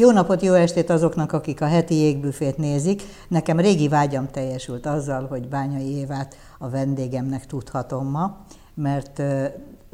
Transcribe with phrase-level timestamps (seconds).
[0.00, 3.02] Jó napot, jó estét azoknak, akik a heti jégbüfét nézik.
[3.28, 8.38] Nekem régi vágyam teljesült azzal, hogy Bányai Évát a vendégemnek tudhatom ma,
[8.74, 9.22] mert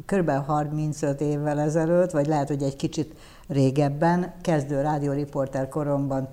[0.05, 0.29] kb.
[0.29, 3.13] 35 évvel ezelőtt, vagy lehet, hogy egy kicsit
[3.47, 6.27] régebben, kezdő rádióriporter koromban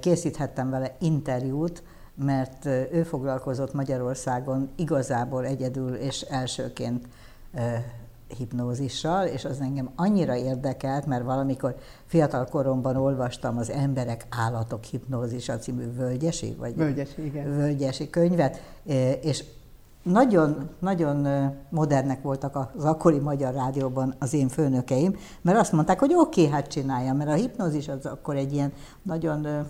[0.00, 1.82] készíthettem vele interjút,
[2.14, 7.06] mert ő foglalkozott Magyarországon igazából egyedül és elsőként
[8.32, 15.58] hipnózissal, és az engem annyira érdekelt, mert valamikor fiatal koromban olvastam az Emberek Állatok Hipnózisa
[15.58, 17.56] című Völgyesi, vagy Völgyesi, igen.
[17.56, 18.62] Völgyesi könyvet,
[19.20, 19.44] és
[20.02, 21.26] nagyon, nagyon
[21.68, 26.52] modernek voltak az akkori magyar rádióban az én főnökeim, mert azt mondták, hogy oké, okay,
[26.52, 28.72] hát csinálja, mert a hipnózis az akkor egy ilyen
[29.02, 29.66] nagyon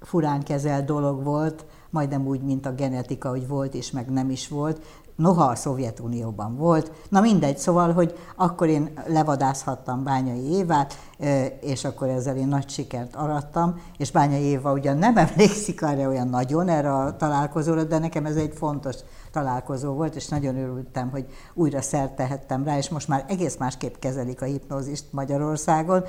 [0.00, 4.48] furán kezelt dolog volt, majdnem úgy, mint a genetika, hogy volt és meg nem is
[4.48, 4.80] volt,
[5.18, 6.92] noha a Szovjetunióban volt.
[7.08, 10.98] Na mindegy, szóval, hogy akkor én levadázhattam Bányai Évát,
[11.60, 16.28] és akkor ezzel én nagy sikert arattam, és Bányai Éva ugyan nem emlékszik arra olyan
[16.28, 18.96] nagyon erre a találkozóra, de nekem ez egy fontos
[19.30, 22.22] találkozó volt, és nagyon örültem, hogy újra szert
[22.64, 26.04] rá, és most már egész másképp kezelik a hipnózist Magyarországon,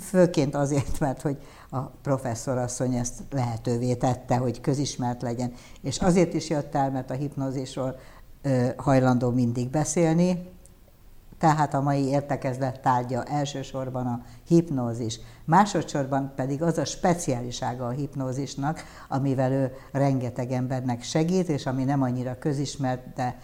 [0.00, 1.38] főként azért, mert hogy
[1.70, 5.52] a professzorasszony ezt lehetővé tette, hogy közismert legyen.
[5.82, 7.96] És azért is jött el, mert a hipnózisról
[8.76, 10.48] hajlandó mindig beszélni,
[11.38, 18.84] tehát a mai értekezlet tárgya elsősorban a hipnózis, másodszorban pedig az a speciálisága a hipnózisnak,
[19.08, 23.38] amivel ő rengeteg embernek segít, és ami nem annyira közismert, de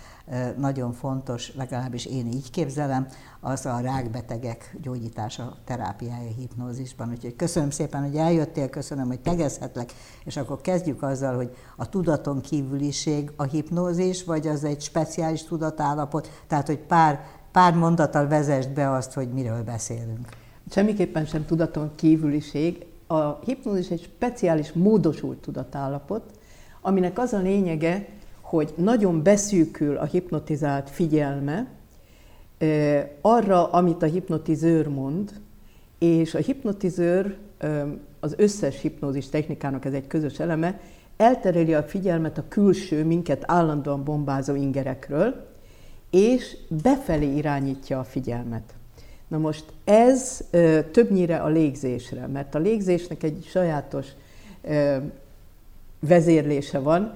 [0.56, 3.06] nagyon fontos, legalábbis én így képzelem,
[3.40, 7.10] az a rákbetegek gyógyítása, terápiája hipnózisban.
[7.10, 9.92] Úgyhogy köszönöm szépen, hogy eljöttél, köszönöm, hogy tegezhetlek,
[10.24, 16.42] és akkor kezdjük azzal, hogy a tudaton kívüliség a hipnózis, vagy az egy speciális tudatállapot,
[16.46, 17.20] tehát hogy pár,
[17.52, 20.28] pár mondattal vezest be azt, hogy miről beszélünk.
[20.70, 22.84] Semmiképpen sem tudaton kívüliség.
[23.06, 26.22] A hipnózis egy speciális módosult tudatállapot,
[26.80, 28.06] aminek az a lényege,
[28.40, 31.66] hogy nagyon beszűkül a hipnotizált figyelme
[33.20, 35.32] arra, amit a hipnotizőr mond,
[35.98, 37.36] és a hipnotizőr
[38.20, 40.80] az összes hipnózis technikának ez egy közös eleme,
[41.16, 45.46] eltereli a figyelmet a külső, minket állandóan bombázó ingerekről,
[46.10, 48.74] és befelé irányítja a figyelmet.
[49.28, 54.06] Na most ez ö, többnyire a légzésre, mert a légzésnek egy sajátos
[54.62, 54.96] ö,
[56.00, 57.12] vezérlése van,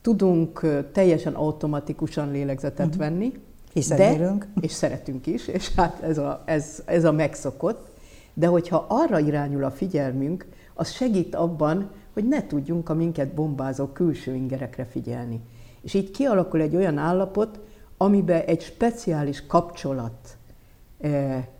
[0.00, 3.00] tudunk teljesen automatikusan lélegzetet uh-huh.
[3.00, 3.32] venni,
[3.72, 4.46] hiszen de, érünk.
[4.60, 7.88] és szeretünk is, és hát ez a, ez, ez a megszokott,
[8.34, 13.86] de hogyha arra irányul a figyelmünk, az segít abban, hogy ne tudjunk a minket bombázó
[13.86, 15.40] külső ingerekre figyelni.
[15.82, 17.60] És így kialakul egy olyan állapot,
[17.96, 20.36] amiben egy speciális kapcsolat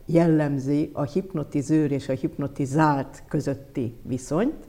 [0.07, 4.69] jellemzi a hipnotizőr és a hipnotizált közötti viszonyt,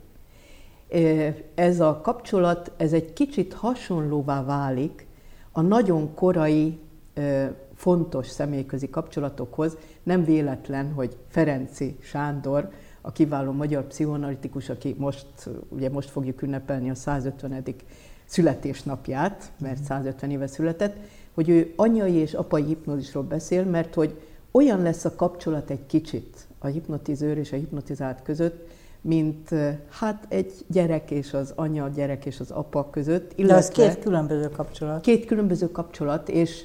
[1.56, 5.08] ez a kapcsolat, ez egy kicsit hasonlóvá válik
[5.52, 6.80] a nagyon korai,
[7.76, 9.78] fontos személyközi kapcsolatokhoz.
[10.04, 12.70] Nem véletlen, hogy Ferenci Sándor,
[13.02, 15.28] a kiváló magyar pszichoanalitikus, aki most,
[15.70, 17.64] ugye most fogjuk ünnepelni a 150.
[18.26, 20.96] születésnapját, mert 150 éve született,
[21.34, 24.22] hogy ő anyai és apai hipnózisról beszél, mert hogy
[24.56, 28.68] olyan lesz a kapcsolat egy kicsit a hipnotizőr és a hipnotizált között,
[29.02, 29.50] mint
[29.90, 33.32] hát egy gyerek és az anya, a gyerek és az apa között.
[33.36, 35.02] Illetve De az két különböző kapcsolat.
[35.02, 36.64] Két különböző kapcsolat, és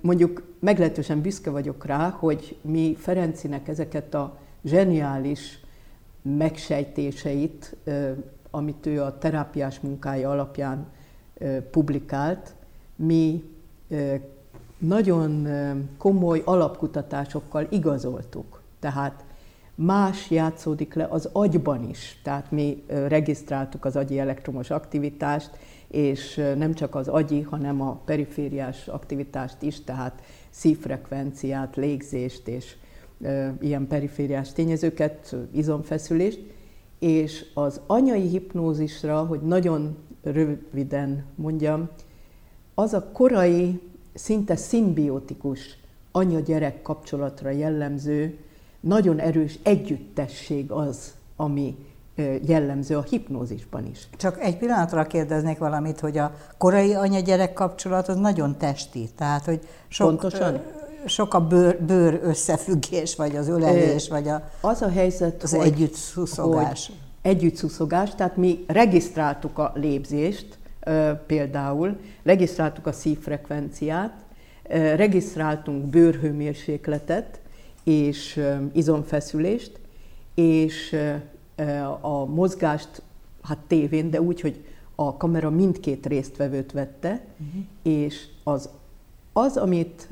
[0.00, 5.60] mondjuk meglehetősen büszke vagyok rá, hogy mi Ferencinek ezeket a zseniális
[6.22, 7.76] megsejtéseit,
[8.50, 10.86] amit ő a terápiás munkája alapján
[11.70, 12.54] publikált,
[12.96, 13.44] mi
[14.78, 15.48] nagyon
[15.98, 18.60] komoly alapkutatásokkal igazoltuk.
[18.80, 19.24] Tehát
[19.74, 22.20] más játszódik le az agyban is.
[22.22, 25.50] Tehát mi regisztráltuk az agyi elektromos aktivitást,
[25.88, 32.76] és nem csak az agyi, hanem a perifériás aktivitást is, tehát szívfrekvenciát, légzést és
[33.60, 36.40] ilyen perifériás tényezőket, izomfeszülést,
[36.98, 41.88] és az anyai hipnózisra, hogy nagyon röviden mondjam,
[42.74, 43.80] az a korai,
[44.18, 45.78] szinte szimbiotikus
[46.12, 48.38] anya-gyerek kapcsolatra jellemző
[48.80, 51.76] nagyon erős együttesség az, ami
[52.46, 54.08] jellemző a hipnózisban is.
[54.16, 59.60] Csak egy pillanatra kérdeznék valamit, hogy a korai anya-gyerek kapcsolat az nagyon testi, tehát hogy
[59.88, 60.60] sok, Pontosan?
[61.06, 65.66] sok a bőr, bőr összefüggés, vagy az ölelés, vagy a, az a helyzet, az hogy,
[65.66, 66.92] együtt szuszogás.
[67.22, 70.58] Együtt szuszogás, tehát mi regisztráltuk a lépzést,
[71.26, 74.24] például, regisztráltuk a szívfrekvenciát,
[74.72, 77.40] regisztráltunk bőrhőmérsékletet,
[77.84, 78.40] és
[78.72, 79.80] izomfeszülést,
[80.34, 80.96] és
[82.00, 83.02] a mozgást,
[83.42, 84.64] hát tévén, de úgy, hogy
[84.94, 87.62] a kamera mindkét résztvevőt vette, uh-huh.
[87.82, 88.68] és az,
[89.32, 90.08] az, amit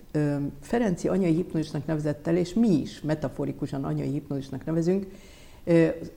[0.60, 5.06] Ferenci anyai hipnózisnak nevezett el, és mi is metaforikusan anyai hipnózisnak nevezünk,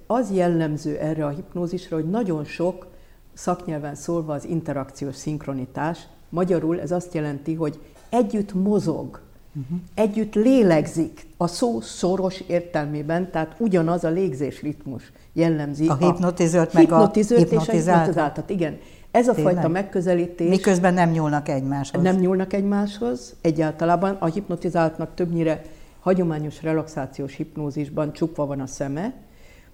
[0.08, 2.88] az jellemző erre a hipnózisra, hogy nagyon sok
[3.34, 6.00] szaknyelven szólva az interakciós szinkronitás.
[6.30, 7.80] Magyarul ez azt jelenti, hogy
[8.10, 9.22] együtt mozog,
[9.56, 9.80] uh-huh.
[9.94, 15.88] együtt lélegzik a szó szoros értelmében, tehát ugyanaz a légzés ritmus jellemzi.
[15.88, 18.50] A hipnotizőrt meg a hipnotizáltat.
[18.50, 18.78] Igen.
[19.12, 19.54] Ez a Tényleg?
[19.54, 20.50] fajta megközelítés...
[20.50, 22.04] Miközben nem nyúlnak egymáshoz.
[22.04, 23.36] Nem nyúlnak egymáshoz.
[23.42, 25.62] Egyáltalában a hipnotizáltnak többnyire
[26.00, 29.14] hagyományos relaxációs hipnózisban csukva van a szeme,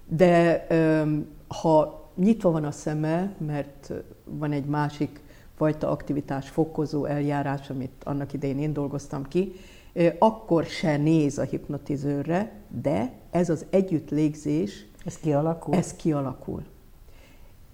[0.08, 0.66] de
[1.48, 3.92] ha nyitva van a szeme, mert
[4.24, 5.20] van egy másik
[5.54, 9.52] fajta aktivitás fokozó eljárás, amit annak idején én dolgoztam ki,
[10.18, 12.52] akkor se néz a hipnotizőrre,
[12.82, 15.74] de ez az együtt légzés, ez kialakul?
[15.74, 16.62] Ez kialakul.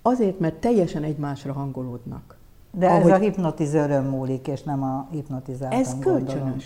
[0.02, 2.36] Azért, mert teljesen egymásra hangolódnak.
[2.70, 3.10] De Ahogy...
[3.10, 6.34] ez a hipnotizőrön múlik, és nem a hipnotizáltan Ez kölcsönös.
[6.34, 6.58] Gondolom.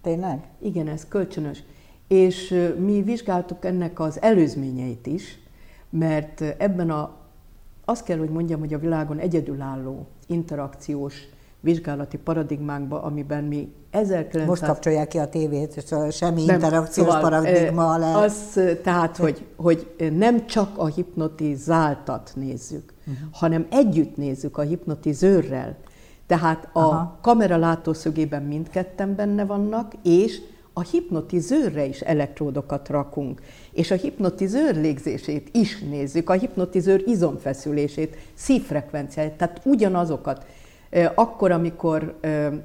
[0.00, 0.48] Tényleg?
[0.58, 1.62] Igen, ez kölcsönös.
[2.08, 5.38] És mi vizsgáltuk ennek az előzményeit is,
[5.90, 7.14] mert ebben a,
[7.84, 11.14] azt kell, hogy mondjam, hogy a világon egyedülálló interakciós
[11.60, 14.46] vizsgálati paradigmánkba, amiben mi 1900...
[14.46, 18.16] Most kapcsolják ki a tévét, szóval semmi nem, interakciós szóval, paradigma le.
[18.16, 23.28] Az, tehát, hogy, hogy nem csak a hipnotizáltat nézzük, uh-huh.
[23.32, 25.76] hanem együtt nézzük a hipnotizőrrel.
[26.26, 27.18] Tehát a Aha.
[27.20, 30.40] kamera látószögében mindketten benne vannak, és
[30.76, 33.42] a hipnotizőrre is elektródokat rakunk,
[33.72, 40.46] és a hipnotizőr légzését is nézzük, a hipnotizőr izomfeszülését, szívfrekvenciáját, tehát ugyanazokat.
[41.14, 42.18] Akkor, amikor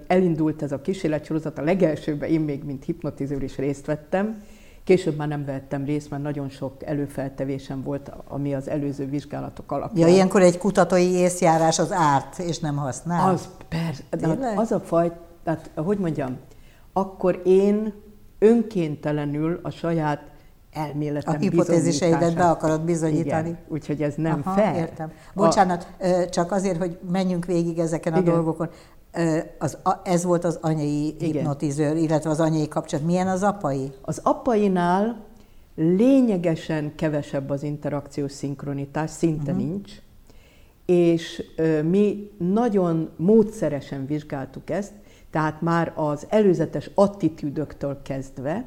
[0.07, 4.43] elindult ez a kísérletsorozat, a legelsőben én még mint hipnotizőr is részt vettem,
[4.83, 10.07] Később már nem vettem részt, mert nagyon sok előfeltevésem volt, ami az előző vizsgálatok alapján.
[10.07, 13.33] Ja, ilyenkor egy kutatói észjárás az árt, és nem használ?
[13.33, 14.03] Az persze.
[14.37, 15.11] De az a faj,
[15.43, 16.37] tehát hogy mondjam,
[16.99, 17.93] akkor én
[18.39, 20.21] önkéntelenül a saját
[20.71, 23.49] elméletem A hipotéziseidet be akarod bizonyítani.
[23.49, 24.75] Igen, úgyhogy ez nem Aha, fair.
[24.75, 25.11] Értem.
[25.33, 26.29] Bocsánat, a...
[26.29, 28.33] csak azért, hogy menjünk végig ezeken a Igen.
[28.33, 28.69] dolgokon.
[29.57, 31.31] Az, ez volt az anyai Igen.
[31.31, 33.05] hipnotizőr, illetve az anyai kapcsolat.
[33.05, 33.91] Milyen az apai?
[34.01, 35.25] Az apainál
[35.75, 39.67] lényegesen kevesebb az interakciós szinkronitás, szinte uh-huh.
[39.67, 39.91] nincs,
[40.85, 41.43] és
[41.89, 44.91] mi nagyon módszeresen vizsgáltuk ezt,
[45.29, 48.65] tehát már az előzetes attitűdöktől kezdve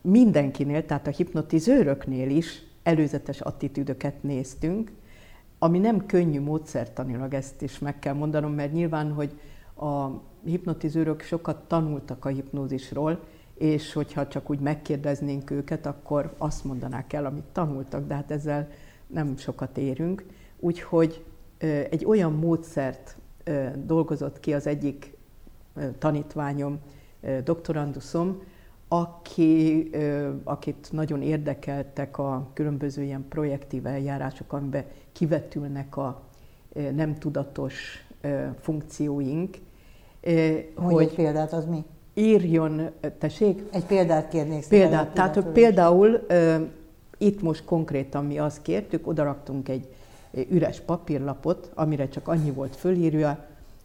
[0.00, 4.92] mindenkinél, tehát a hipnotizőröknél is előzetes attitűdöket néztünk,
[5.58, 9.40] ami nem könnyű módszertanilag, ezt is meg kell mondanom, mert nyilván, hogy
[9.76, 10.08] a
[10.44, 13.20] hipnotizőrök sokat tanultak a hipnózisról,
[13.54, 18.68] és hogyha csak úgy megkérdeznénk őket, akkor azt mondanák el, amit tanultak, de hát ezzel
[19.06, 20.24] nem sokat érünk.
[20.60, 21.24] Úgyhogy
[21.90, 23.16] egy olyan módszert
[23.84, 25.16] dolgozott ki az egyik
[25.98, 26.78] tanítványom,
[27.44, 28.42] doktoranduszom,
[28.88, 29.90] aki,
[30.44, 36.22] akit nagyon érdekeltek a különböző ilyen projektív eljárások, amiben kivetülnek a
[36.94, 38.06] nem tudatos
[38.60, 39.56] funkcióink.
[40.74, 41.84] Mondj hogy egy példát, az mi?
[42.14, 43.62] Írjon, tessék?
[43.72, 44.68] Egy példát kérnék.
[44.68, 46.26] Példát, tehát hogy például
[47.18, 49.88] itt most konkrétan mi azt kértük, odaraktunk egy
[50.30, 53.38] üres papírlapot, amire csak annyi volt fölírva,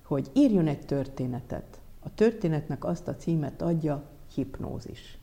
[0.04, 1.80] hogy írjon egy történetet.
[2.00, 5.18] A történetnek azt a címet adja, hipnózis.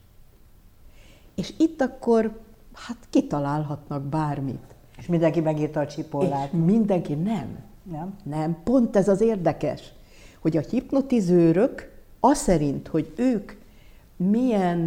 [1.34, 2.40] És itt akkor,
[2.72, 4.74] hát kitalálhatnak bármit.
[4.98, 6.52] És mindenki megírta a csipollát.
[6.52, 7.58] És mindenki nem.
[7.82, 8.18] Nem?
[8.22, 9.92] Nem, pont ez az érdekes,
[10.38, 13.52] hogy a hipnotizőrök azt szerint, hogy ők
[14.16, 14.78] milyen,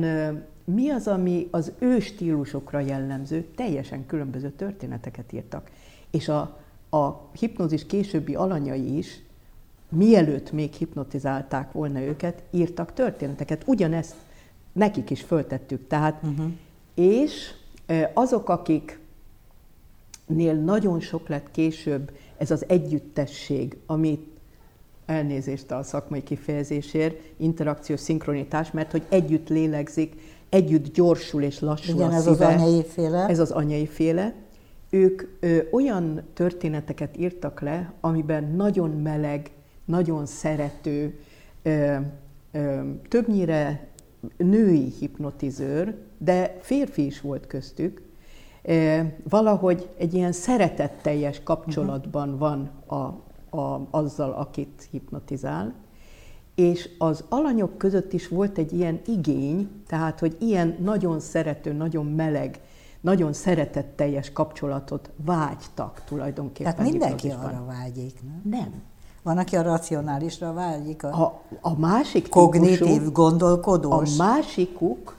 [0.64, 5.70] mi az, ami az ő stílusokra jellemző, teljesen különböző történeteket írtak.
[6.14, 6.58] És a,
[6.90, 9.22] a hipnózis későbbi alanyai is
[9.90, 13.64] mielőtt még hipnotizálták volna őket, írtak történeteket.
[13.66, 14.16] Ugyanezt
[14.72, 15.88] nekik is föltettük.
[15.88, 16.52] Tehát, uh-huh.
[16.94, 17.54] és
[18.14, 19.04] azok, akiknél
[20.64, 24.28] nagyon sok lett később ez az együttesség, amit
[25.06, 30.14] elnézést a szakmai kifejezésért, interakciós szinkronitás, mert hogy együtt lélegzik,
[30.50, 32.48] együtt gyorsul és lassul Igen, a ez szíve.
[32.48, 33.28] az anyai féle.
[33.28, 34.34] Ez az anyai féle.
[34.94, 39.52] Ők ö, olyan történeteket írtak le, amiben nagyon meleg,
[39.86, 41.20] nagyon szerető,
[43.08, 43.88] többnyire
[44.38, 48.02] női hipnotizőr, de férfi is volt köztük,
[49.30, 52.96] valahogy egy ilyen szeretetteljes kapcsolatban van a,
[53.58, 55.74] a, azzal, akit hipnotizál,
[56.56, 62.06] és az alanyok között is volt egy ilyen igény, tehát, hogy ilyen nagyon szerető, nagyon
[62.06, 62.60] meleg,
[63.04, 66.76] nagyon szeretetteljes kapcsolatot vágytak tulajdonképpen.
[66.76, 68.42] Tehát mindenki arra vágyik, nem?
[68.60, 68.82] Nem.
[69.24, 74.20] Van, aki a racionálisra vágyik, a, A, a másik kognitív, típusú, gondolkodós.
[74.20, 75.16] a másikuk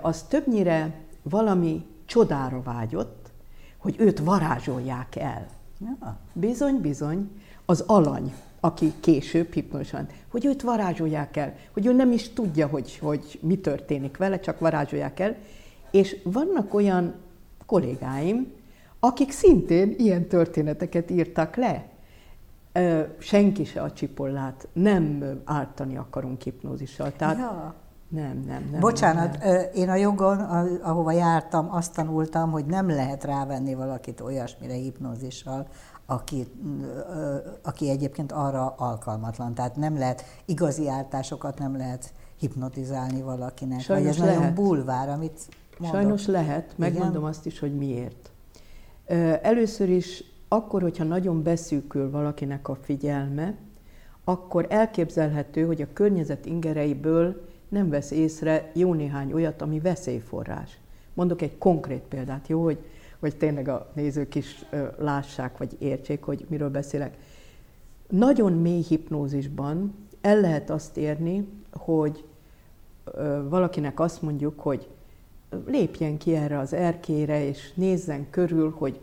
[0.00, 3.30] az többnyire valami csodára vágyott,
[3.78, 5.46] hogy őt varázsolják el.
[5.80, 6.16] Ja.
[6.32, 7.30] Bizony, bizony,
[7.64, 12.98] az alany, aki később hipnosan, hogy őt varázsolják el, hogy ő nem is tudja, hogy,
[12.98, 15.36] hogy mi történik vele, csak varázsolják el.
[15.90, 17.14] És vannak olyan
[17.66, 18.52] kollégáim,
[19.00, 21.88] akik szintén ilyen történeteket írtak le.
[23.18, 27.12] Senki se a csipollát, nem ártani akarunk hipnózissal.
[27.16, 27.74] Tehát Ja.
[28.08, 28.80] nem, nem, nem.
[28.80, 29.62] Bocsánat, Nem.
[29.74, 30.38] én a jogon,
[30.82, 35.66] ahova jártam, azt tanultam, hogy nem lehet rávenni valakit olyasmire hipnózissal,
[36.06, 36.46] aki,
[37.62, 39.54] aki egyébként arra alkalmatlan.
[39.54, 43.80] Tehát nem lehet igazi ártásokat nem lehet hipnotizálni valakinek.
[43.80, 44.54] Sajnos vagy ez nagyon lehet.
[44.54, 46.00] bulvár, amit mondok.
[46.00, 48.30] Sajnos lehet, megmondom azt is, hogy miért.
[49.42, 53.54] Először is akkor, hogyha nagyon beszűkül valakinek a figyelme,
[54.24, 60.78] akkor elképzelhető, hogy a környezet ingereiből nem vesz észre jó néhány olyat, ami veszélyforrás.
[61.14, 62.78] Mondok egy konkrét példát, jó, hogy,
[63.18, 64.64] hogy tényleg a nézők is
[64.98, 67.16] lássák, vagy értsék, hogy miről beszélek.
[68.08, 72.24] Nagyon mély hipnózisban el lehet azt érni, hogy
[73.48, 74.88] valakinek azt mondjuk, hogy
[75.66, 79.00] lépjen ki erre az erkére, és nézzen körül, hogy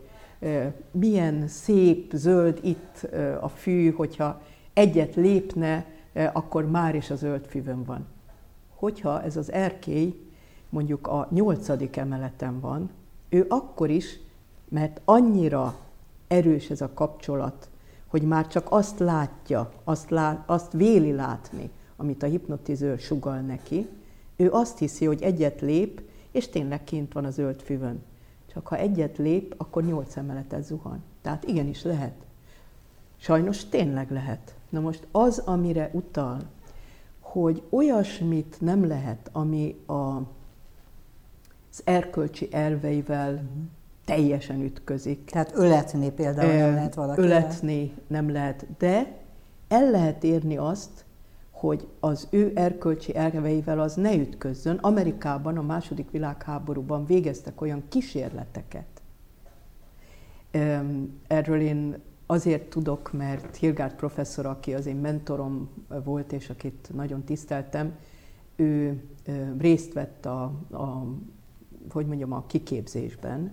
[0.90, 3.08] milyen szép, zöld itt
[3.40, 5.86] a fű, hogyha egyet lépne,
[6.32, 8.06] akkor már is a zöld füvön van.
[8.74, 10.20] Hogyha ez az erkély
[10.68, 12.90] mondjuk a nyolcadik emeleten van,
[13.28, 14.18] ő akkor is,
[14.68, 15.78] mert annyira
[16.28, 17.68] erős ez a kapcsolat,
[18.06, 23.88] hogy már csak azt látja, azt, lát, azt véli látni, amit a hipnotizőr sugal neki,
[24.36, 26.00] ő azt hiszi, hogy egyet lép,
[26.36, 28.02] és tényleg kint van a zöld füvön.
[28.52, 31.02] Csak ha egyet lép, akkor nyolc emeletet zuhan.
[31.22, 32.14] Tehát igenis lehet.
[33.16, 34.54] Sajnos tényleg lehet.
[34.68, 36.40] Na most az, amire utal,
[37.20, 43.42] hogy olyasmit nem lehet, ami a, az erkölcsi elveivel
[44.04, 45.24] teljesen ütközik.
[45.24, 47.20] Tehát öletni például nem lehet valaki.
[47.20, 49.16] Öletni nem lehet, de
[49.68, 51.04] el lehet érni azt,
[51.58, 54.76] hogy az ő erkölcsi elveivel az ne ütközzön.
[54.76, 59.02] Amerikában a második világháborúban végeztek olyan kísérleteket.
[61.26, 65.68] Erről én azért tudok, mert Hilgárd professzor, aki az én mentorom
[66.04, 67.94] volt, és akit nagyon tiszteltem,
[68.56, 69.02] ő
[69.58, 71.06] részt vett a, a,
[71.90, 73.52] hogy mondjam, a kiképzésben,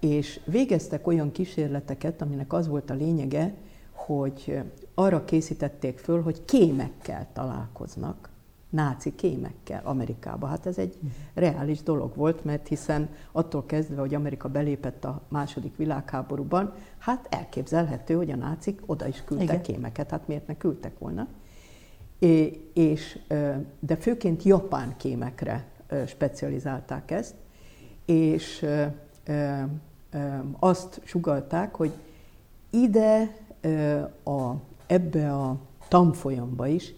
[0.00, 3.54] és végeztek olyan kísérleteket, aminek az volt a lényege,
[3.96, 4.60] hogy
[4.94, 8.28] arra készítették föl, hogy kémekkel találkoznak,
[8.70, 10.46] náci kémekkel Amerikába.
[10.46, 10.98] Hát ez egy
[11.34, 18.14] reális dolog volt, mert hiszen attól kezdve, hogy Amerika belépett a második világháborúban, hát elképzelhető,
[18.14, 19.62] hogy a nácik oda is küldtek Igen.
[19.62, 21.26] kémeket, hát miért ne küldtek volna.
[22.18, 23.18] É, és,
[23.80, 25.64] de főként japán kémekre
[26.06, 27.34] specializálták ezt,
[28.04, 28.66] és
[30.58, 31.92] azt sugalták, hogy
[32.70, 33.36] ide
[34.24, 34.54] a,
[34.86, 35.56] ebbe a
[35.88, 36.94] tanfolyamba is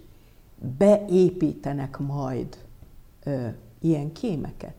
[0.79, 2.59] beépítenek majd
[3.25, 3.47] ö,
[3.81, 4.75] ilyen kémeket.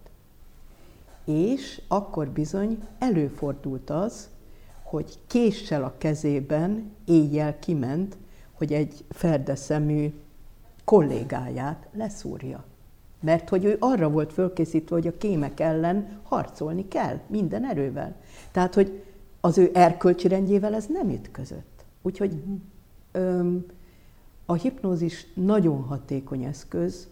[1.25, 4.29] És akkor bizony előfordult az,
[4.83, 8.17] hogy késsel a kezében éjjel kiment,
[8.53, 10.13] hogy egy ferdeszemű
[10.83, 12.63] kollégáját leszúrja.
[13.21, 18.15] Mert hogy ő arra volt fölkészítve, hogy a kémek ellen harcolni kell minden erővel.
[18.51, 19.03] Tehát, hogy
[19.41, 21.68] az ő erkölcsi rendjével ez nem ütközött.
[22.01, 22.43] Úgyhogy
[23.11, 23.65] öm,
[24.45, 27.07] a hipnózis nagyon hatékony eszköz,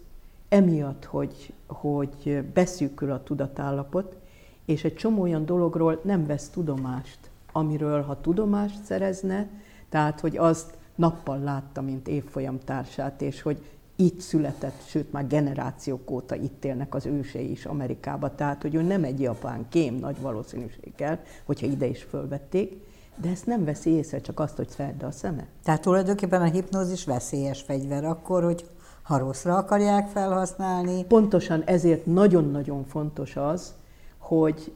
[0.48, 4.16] emiatt, hogy, hogy beszűkül a tudatállapot,
[4.64, 7.18] és egy csomó olyan dologról nem vesz tudomást,
[7.52, 9.48] amiről ha tudomást szerezne,
[9.88, 13.62] tehát hogy azt nappal látta, mint évfolyam társát, és hogy
[13.96, 18.82] itt született, sőt már generációk óta itt élnek az ősei is Amerikába, tehát hogy ő
[18.82, 22.86] nem egy japán kém nagy valószínűséggel, hogyha ide is fölvették,
[23.20, 25.46] de ezt nem veszi észre, csak azt, hogy szerde a szeme.
[25.64, 28.64] Tehát tulajdonképpen a hipnózis veszélyes fegyver akkor, hogy
[29.02, 33.74] ha rosszra akarják felhasználni, Pontosan ezért nagyon-nagyon fontos az,
[34.18, 34.72] hogy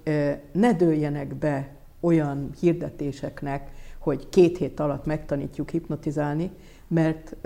[0.52, 1.68] ne dőljenek be
[2.00, 6.50] olyan hirdetéseknek, hogy két hét alatt megtanítjuk hipnotizálni,
[6.88, 7.36] mert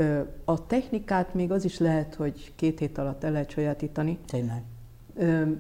[0.45, 4.19] a technikát még az is lehet, hogy két hét alatt el lehet sajátítani.
[4.27, 4.63] tényleg.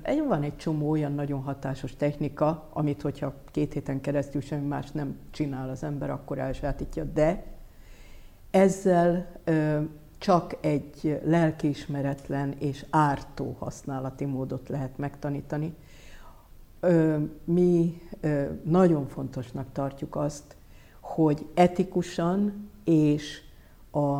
[0.03, 4.91] Egy- Van egy csomó olyan nagyon hatásos technika, amit hogyha két héten keresztül semmi más
[4.91, 7.45] nem csinál az ember, akkor elsajátítja, de
[8.51, 9.27] ezzel
[10.19, 15.75] csak egy lelkiismeretlen és ártó használati módot lehet megtanítani.
[17.45, 18.01] Mi
[18.65, 20.57] nagyon fontosnak tartjuk azt,
[21.01, 23.41] hogy etikusan és
[23.91, 24.19] a,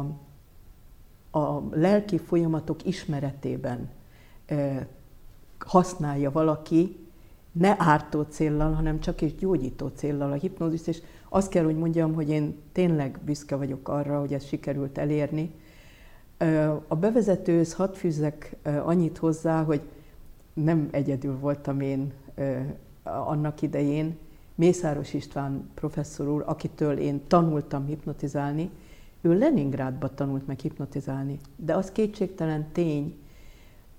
[1.39, 3.89] a lelki folyamatok ismeretében
[5.67, 6.97] használja valaki
[7.53, 12.15] ne ártó céllal, hanem csak is gyógyító céllal a hipnózis, és azt kell, hogy mondjam,
[12.15, 15.51] hogy én tényleg büszke vagyok arra, hogy ezt sikerült elérni.
[16.89, 19.81] A bevezetőhöz hadd fűzzek annyit hozzá, hogy
[20.53, 22.13] nem egyedül voltam én
[23.03, 24.17] annak idején,
[24.55, 28.71] Mészáros István professzor úr, akitől én tanultam hipnotizálni,
[29.21, 31.39] ő Leningrádba tanult meg hipnotizálni.
[31.57, 33.15] De az kétségtelen tény,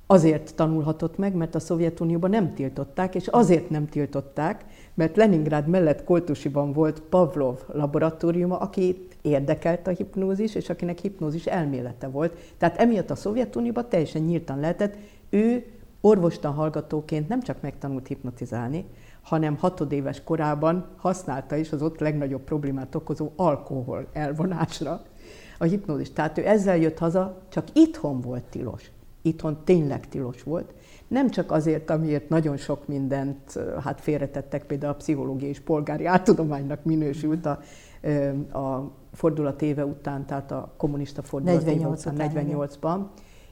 [0.08, 6.04] azért tanulhatott meg, mert a Szovjetunióban nem tiltották, és azért nem tiltották, mert Leningrád mellett
[6.04, 12.38] Koltusiban volt Pavlov laboratóriuma, aki érdekelt a hipnózis, és akinek hipnózis elmélete volt.
[12.58, 14.96] Tehát emiatt a Szovjetunióban teljesen nyíltan lehetett.
[15.30, 15.66] Ő
[16.02, 18.86] orvostan hallgatóként nem csak megtanult hipnotizálni,
[19.22, 25.02] hanem hatodéves korában használta is az ott legnagyobb problémát okozó alkohol elvonásra
[25.58, 26.14] a hipnózis.
[26.14, 28.92] Tehát ő ezzel jött haza, csak itthon volt tilos.
[29.28, 30.74] Itthon tényleg tilos volt.
[31.08, 36.84] Nem csak azért, amiért nagyon sok mindent hát félretettek, például a pszichológiai és polgári áttudománynak
[36.84, 37.60] minősült a,
[38.58, 43.00] a fordulat éve után, tehát a kommunista fordulat 48 éve után, 48-ban,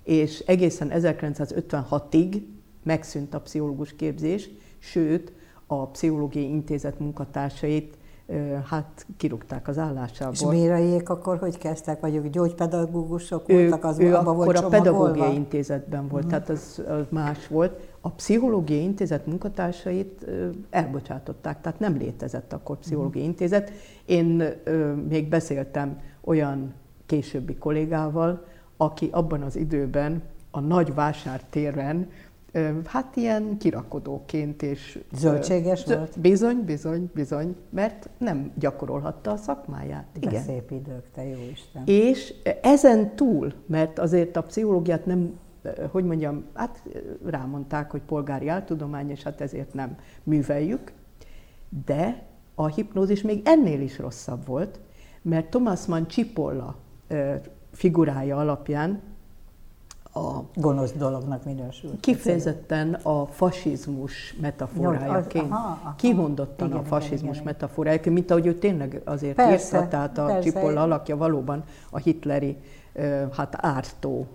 [0.03, 2.41] és egészen 1956-ig
[2.84, 5.34] megszűnt a pszichológus képzés, sőt,
[5.67, 7.98] a Pszichológiai Intézet munkatársait
[8.70, 10.34] hát kirúgták az állásából.
[10.34, 15.34] És Méraiék akkor hogy kezdtek, vagy ők gyógypedagógusok voltak, az ő akkor volt a Pedagógiai
[15.34, 16.27] Intézetben volt, mm.
[16.27, 17.79] tehát az, az más volt.
[18.01, 20.25] A Pszichológiai Intézet munkatársait
[20.70, 23.27] elbocsátották, tehát nem létezett akkor Pszichológiai mm.
[23.27, 23.72] Intézet.
[24.05, 24.44] Én
[25.09, 26.74] még beszéltem olyan
[27.05, 28.46] későbbi kollégával,
[28.77, 32.09] aki abban az időben a nagy vásártéren
[32.85, 35.03] hát ilyen kirakodóként és...
[35.13, 36.20] Zöldséges zöld, volt?
[36.20, 40.05] Bizony, bizony, bizony, mert nem gyakorolhatta a szakmáját.
[40.20, 40.44] De Igen.
[40.44, 41.83] szép idők, te jó Isten.
[41.85, 45.39] És ezen túl, mert azért a pszichológiát nem,
[45.91, 46.83] hogy mondjam, hát
[47.25, 50.91] rámondták, hogy polgári áltudomány, és hát ezért nem műveljük,
[51.85, 52.24] de
[52.55, 54.79] a hipnózis még ennél is rosszabb volt,
[55.22, 56.75] mert Thomas Mann Csipolla
[57.72, 59.01] figurája alapján
[60.15, 61.99] a gonosz dolognak minősül.
[61.99, 65.53] Kifejezetten a fasizmus metaforájaként,
[65.95, 67.43] kimondottan igen, a fasizmus igen, igen.
[67.43, 72.57] metaforájaként, mint ahogy ő tényleg azért persze, írta, tehát a Csipolla alakja valóban a hitleri
[73.31, 74.27] hát ártó,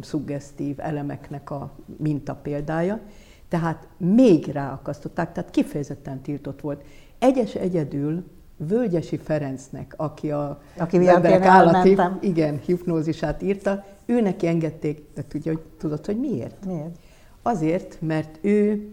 [0.00, 3.00] szuggesztív elemeknek a minta példája.
[3.48, 6.84] Tehát még ráakasztották, tehát kifejezetten tiltott volt.
[7.18, 8.24] Egyes egyedül
[8.68, 15.52] Völgyesi Ferencnek, aki a aki emberek állati igen, hipnózisát írta, ő neki engedték, de tudja,
[15.52, 16.64] hogy, tudod, hogy miért?
[16.66, 16.96] Miért?
[17.42, 18.88] Azért, mert ő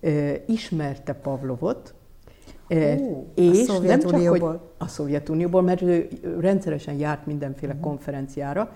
[0.00, 0.10] e,
[0.46, 1.94] ismerte Pavlovot,
[2.68, 4.42] e, Ó, és a nem csak, hogy
[4.78, 6.08] a Szovjetunióból, mert ő
[6.40, 7.88] rendszeresen járt mindenféle uh-huh.
[7.88, 8.72] konferenciára,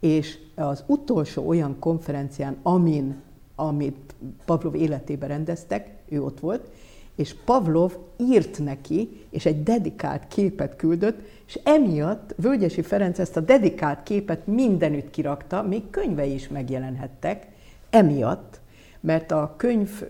[0.00, 3.16] és az utolsó olyan konferencián, amin,
[3.54, 4.14] amit
[4.44, 6.70] Pavlov életében rendeztek, ő ott volt,
[7.14, 13.40] és Pavlov írt neki, és egy dedikált képet küldött, és emiatt Völgyesi Ferenc ezt a
[13.40, 17.46] dedikált képet mindenütt kirakta, még könyvei is megjelenhettek,
[17.90, 18.60] emiatt,
[19.00, 20.04] mert a könyv,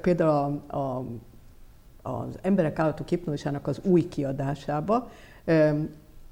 [0.00, 1.04] például a, a,
[2.02, 5.10] az Emberek állatok hipnózisának az új kiadásába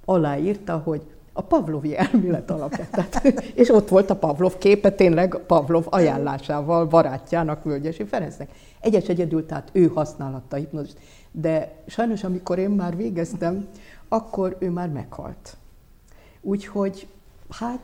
[0.05, 1.03] aláírta, hogy
[1.37, 2.87] a Pavlovi elmélet alapján.
[2.91, 8.51] Tehát, és ott volt a Pavlov képe, tényleg Pavlov ajánlásával barátjának, Völgyesi Ferencnek.
[8.81, 10.97] Egyes egyedül, tehát ő használhatta hipnózist.
[11.33, 13.67] De sajnos, amikor én már végeztem,
[14.09, 15.57] akkor ő már meghalt.
[16.41, 17.07] Úgyhogy,
[17.51, 17.81] hát...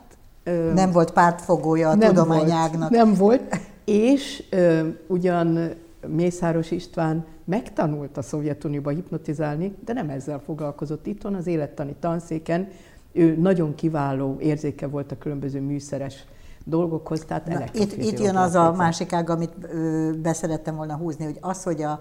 [0.73, 2.89] Nem volt pártfogója a nem tudományágnak.
[2.89, 5.73] Volt, nem volt, és ö, ugyan
[6.07, 12.67] Mészáros István megtanult a Szovjetunióba hipnotizálni, de nem ezzel foglalkozott itthon, az élettani tanszéken.
[13.11, 16.25] Ő nagyon kiváló érzéke volt a különböző műszeres
[16.63, 19.55] dolgokhoz, tehát Na, itt, itt jön az a másik ág, amit
[20.21, 21.91] beszerettem volna húzni, hogy az, hogy a,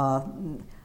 [0.00, 0.34] a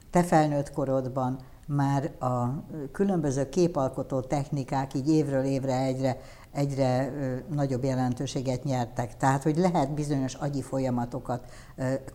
[0.10, 6.18] te felnőtt korodban már a különböző képalkotó technikák így évről évre egyre,
[6.52, 7.14] egyre
[7.54, 9.18] nagyobb jelentőséget nyertek.
[9.18, 11.44] Tehát, hogy lehet bizonyos agyi folyamatokat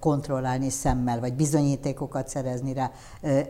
[0.00, 2.90] kontrollálni szemmel, vagy bizonyítékokat szerezni rá.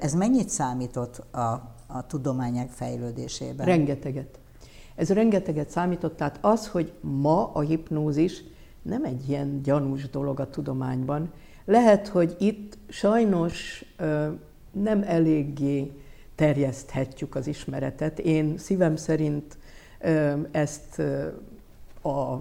[0.00, 3.66] Ez mennyit számított a, a tudományok fejlődésében?
[3.66, 4.38] Rengeteget.
[4.94, 8.44] Ez rengeteget számított, tehát az, hogy ma a hipnózis
[8.83, 11.33] nem egy ilyen gyanús dolog a tudományban.
[11.64, 13.85] Lehet, hogy itt sajnos
[14.72, 15.92] nem eléggé
[16.35, 18.18] terjeszthetjük az ismeretet.
[18.18, 19.59] Én szívem szerint
[20.51, 21.03] ezt
[22.03, 22.38] a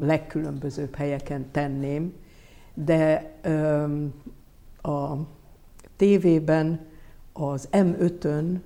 [0.00, 2.14] legkülönbözőbb helyeken tenném,
[2.74, 3.32] de
[4.82, 5.12] a
[5.96, 6.80] tévében
[7.32, 8.62] az M5-ön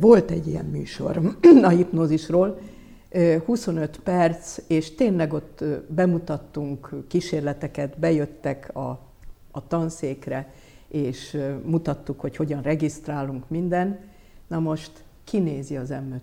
[0.00, 2.58] volt egy ilyen műsor a hipnózisról,
[3.44, 8.98] 25 perc, és tényleg ott bemutattunk kísérleteket, bejöttek a,
[9.50, 10.52] a tanszékre,
[10.88, 13.98] és mutattuk, hogy hogyan regisztrálunk minden.
[14.46, 16.14] Na most kinézi az m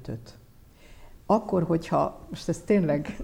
[1.26, 3.18] Akkor, hogyha, most ez tényleg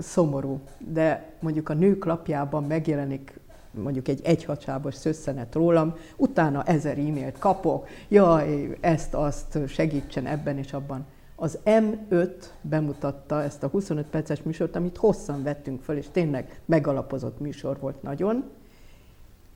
[0.00, 3.40] szomorú, de mondjuk a nők lapjában megjelenik
[3.80, 10.72] mondjuk egy egyhacsábos szösszenet rólam, utána ezer e-mailt kapok, jaj, ezt, azt, segítsen ebben és
[10.72, 11.06] abban.
[11.36, 12.30] Az M5
[12.60, 18.02] bemutatta ezt a 25 perces műsort, amit hosszan vettünk föl, és tényleg megalapozott műsor volt
[18.02, 18.44] nagyon.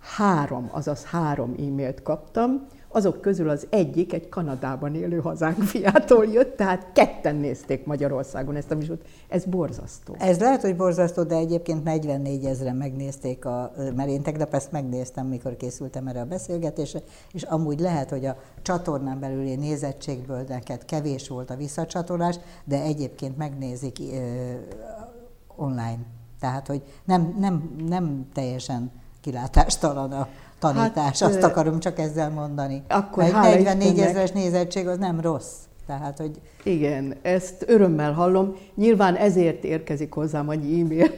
[0.01, 6.57] Három, azaz három e-mailt kaptam, azok közül az egyik egy Kanadában élő hazánk fiától jött,
[6.57, 9.09] tehát ketten nézték Magyarországon ezt a műsort.
[9.29, 10.15] Ez borzasztó.
[10.19, 15.27] Ez lehet, hogy borzasztó, de egyébként 44 ezeren megnézték, a, mert én tegnap ezt megnéztem,
[15.27, 17.01] mikor készültem erre a beszélgetésre,
[17.33, 23.37] és amúgy lehet, hogy a csatornán belüli nézettségből neked kevés volt a visszacsatolás, de egyébként
[23.37, 24.15] megnézik ö,
[25.57, 25.99] online.
[26.41, 32.83] Tehát, hogy nem, nem, nem teljesen kilátástalan a tanítás, hát, azt akarom csak ezzel mondani.
[32.89, 35.53] Akkor egy 44 ezeres nézettség az nem rossz.
[35.87, 36.41] Tehát, hogy...
[36.67, 38.57] Igen, ezt örömmel hallom.
[38.75, 41.11] Nyilván ezért érkezik hozzám annyi e-mail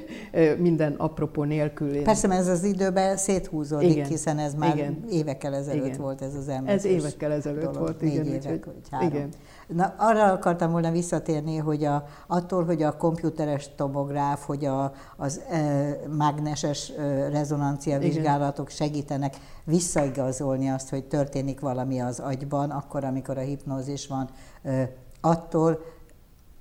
[0.59, 1.95] minden apropó nélkül.
[1.95, 2.05] Én...
[2.05, 6.01] Persze, ez az időben széthúzódik, igen, hiszen ez már igen, évekkel ezelőtt igen.
[6.01, 6.75] volt ez az ember.
[6.75, 8.27] Ez évekkel ezelőtt dolog, volt, igen.
[8.27, 9.09] Négy évek, vagy három.
[9.09, 9.29] Igen.
[9.67, 15.41] Na, arra akartam volna visszatérni, hogy a, attól, hogy a komputeres tomográf, hogy a, az
[15.51, 23.39] e, mágneses e, rezonancia vizsgálatok segítenek visszaigazolni azt, hogy történik valami az agyban, akkor, amikor
[23.39, 24.29] a hipnózis van,
[24.63, 25.85] e, attól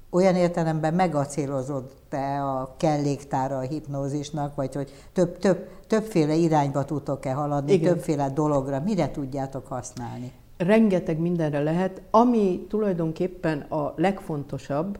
[0.10, 7.74] olyan értelemben megacélozott-e a kelléktára a hipnózisnak, vagy hogy több, több, többféle irányba tudtok-e haladni,
[7.74, 7.94] Igen.
[7.94, 10.32] többféle dologra, mire tudjátok használni?
[10.58, 15.00] rengeteg mindenre lehet, ami tulajdonképpen a legfontosabb,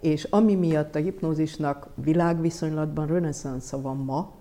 [0.00, 4.32] és ami miatt a hipnózisnak világviszonylatban reneszánsza van ma,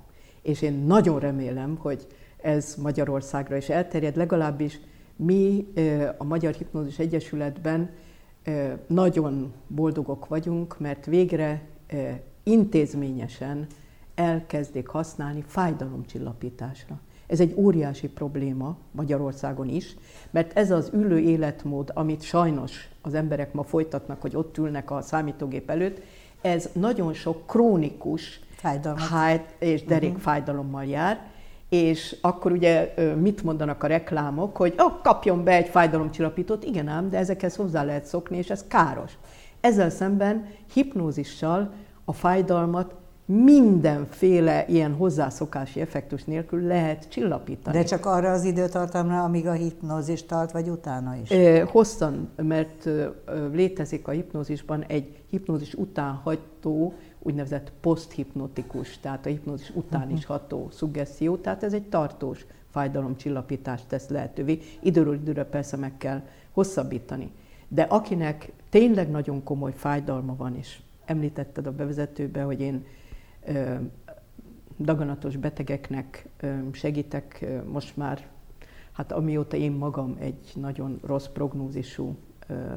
[0.41, 4.79] és én nagyon remélem, hogy ez Magyarországra is elterjed, legalábbis
[5.15, 5.67] mi
[6.17, 7.89] a Magyar Hipnózis Egyesületben
[8.87, 11.61] nagyon boldogok vagyunk, mert végre
[12.43, 13.67] intézményesen
[14.15, 16.99] elkezdik használni fájdalomcsillapításra.
[17.27, 19.95] Ez egy óriási probléma Magyarországon is,
[20.31, 25.01] mert ez az ülő életmód, amit sajnos az emberek ma folytatnak, hogy ott ülnek a
[25.01, 26.01] számítógép előtt,
[26.41, 28.39] ez nagyon sok krónikus
[29.09, 30.91] háj és derékfájdalommal mhm.
[30.91, 31.30] jár,
[31.71, 37.09] és akkor ugye mit mondanak a reklámok, hogy oh, kapjon be egy fájdalomcsillapítót, igen ám,
[37.09, 39.11] de ezekhez hozzá lehet szokni, és ez káros.
[39.59, 41.73] Ezzel szemben hipnózissal
[42.05, 47.77] a fájdalmat mindenféle ilyen hozzászokási effektus nélkül lehet csillapítani.
[47.77, 51.29] De csak arra az időtartamra, amíg a hipnózis tart, vagy utána is?
[51.65, 52.89] Hosszan, mert
[53.53, 60.17] létezik a hipnózisban egy hipnózis után hagytó, úgynevezett poszthipnotikus, tehát a hipnózis után uh-huh.
[60.17, 64.59] is ható szuggesztió, tehát ez egy tartós fájdalomcsillapítást tesz lehetővé.
[64.79, 67.31] Időről időre persze meg kell hosszabbítani.
[67.67, 72.85] De akinek tényleg nagyon komoly fájdalma van, és említetted a bevezetőbe, hogy én
[74.79, 76.27] daganatos betegeknek
[76.71, 78.27] segítek most már,
[78.91, 82.15] hát amióta én magam egy nagyon rossz prognózisú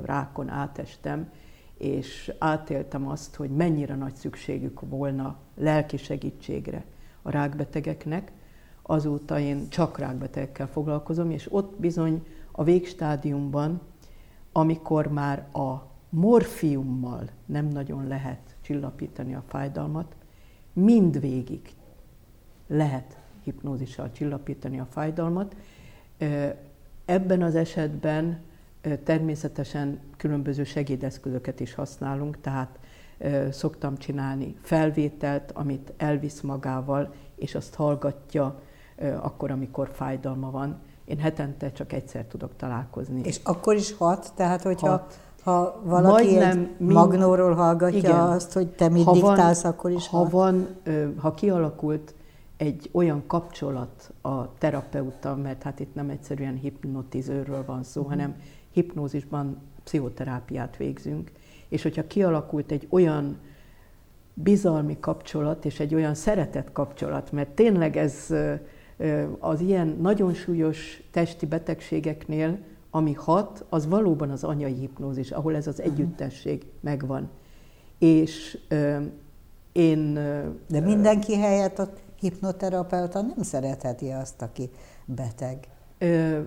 [0.03, 1.31] rákon átestem,
[1.85, 6.85] és átéltem azt, hogy mennyire nagy szükségük volna lelki segítségre
[7.23, 8.33] a rákbetegeknek.
[8.83, 13.81] Azóta én csak rákbetegekkel foglalkozom, és ott bizony a végstádiumban,
[14.53, 20.17] amikor már a morfiummal nem nagyon lehet csillapítani a fájdalmat,
[20.73, 21.75] mindvégig
[22.67, 25.57] lehet hipnózissal csillapítani a fájdalmat.
[27.05, 28.41] Ebben az esetben
[29.05, 32.79] természetesen különböző segédeszközöket is használunk, tehát
[33.51, 38.61] szoktam csinálni felvételt, amit elvisz magával, és azt hallgatja
[39.21, 40.79] akkor, amikor fájdalma van.
[41.05, 43.21] Én hetente csak egyszer tudok találkozni.
[43.25, 44.33] És akkor is hat?
[44.35, 45.19] Tehát, hogyha hat.
[45.43, 46.93] Ha valaki Majdnem egy mind...
[46.93, 48.21] magnóról hallgatja igen.
[48.21, 50.31] azt, hogy te mit ha diktálsz, van, akkor is ha van.
[50.85, 52.15] van, ha kialakult
[52.57, 58.15] egy olyan kapcsolat a terapeuta, mert hát itt nem egyszerűen hipnotizőrről van szó, uh-huh.
[58.15, 58.35] hanem
[58.75, 61.31] hipnózisban pszichoterápiát végzünk,
[61.69, 63.39] és hogyha kialakult egy olyan
[64.35, 68.35] bizalmi kapcsolat és egy olyan szeretett kapcsolat, mert tényleg ez
[69.39, 72.59] az ilyen nagyon súlyos testi betegségeknél
[72.95, 75.87] ami hat, az valóban az anyai hipnózis, ahol ez az mhm.
[75.87, 77.31] együttesség megvan.
[77.99, 79.01] És ö,
[79.73, 80.15] én...
[80.69, 84.71] De mindenki helyett a hipnoterapeuta nem szeretheti azt, aki
[85.05, 85.69] beteg.
[85.99, 86.41] Ö,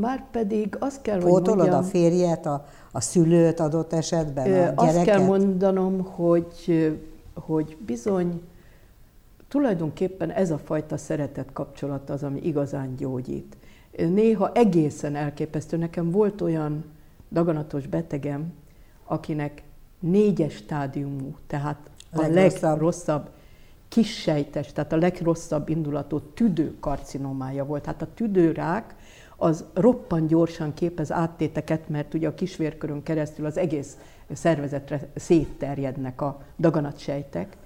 [0.00, 1.78] már pedig azt kell, Pótolod hogy mondjam...
[1.78, 4.78] a férjet, a, a szülőt adott esetben, a gyereket?
[4.78, 6.92] Azt kell mondanom, hogy,
[7.34, 8.42] hogy bizony
[9.48, 13.56] tulajdonképpen ez a fajta szeretet kapcsolat az, ami igazán gyógyít.
[13.96, 15.76] Néha egészen elképesztő.
[15.76, 16.84] Nekem volt olyan
[17.30, 18.52] daganatos betegem,
[19.04, 19.62] akinek
[20.00, 23.30] négyes stádiumú, tehát a, a legrosszabb, legrosszabb
[23.88, 27.82] kissejtes, tehát a legrosszabb indulatú tüdőkarcinomája volt.
[27.82, 28.94] Tehát a tüdőrák
[29.42, 33.98] az roppant gyorsan képez áttéteket, mert ugye a kisvérkörön keresztül az egész
[34.32, 37.56] szervezetre szétterjednek a daganatsejtek,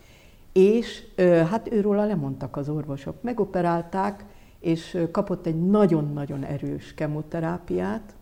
[0.52, 1.04] és
[1.50, 3.22] hát őróla lemondtak az orvosok.
[3.22, 4.24] Megoperálták,
[4.60, 8.14] és kapott egy nagyon-nagyon erős kemoterápiát,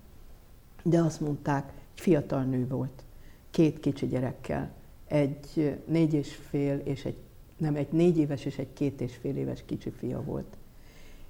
[0.82, 3.02] de azt mondták, egy fiatal nő volt,
[3.50, 4.70] két kicsi gyerekkel,
[5.08, 7.16] egy négy és fél és egy,
[7.56, 10.56] nem, egy négy éves és egy két és fél éves kicsi fia volt.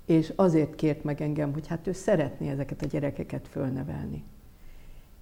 [0.06, 4.24] És azért kért meg engem, hogy hát ő szeretné ezeket a gyerekeket fölnevelni.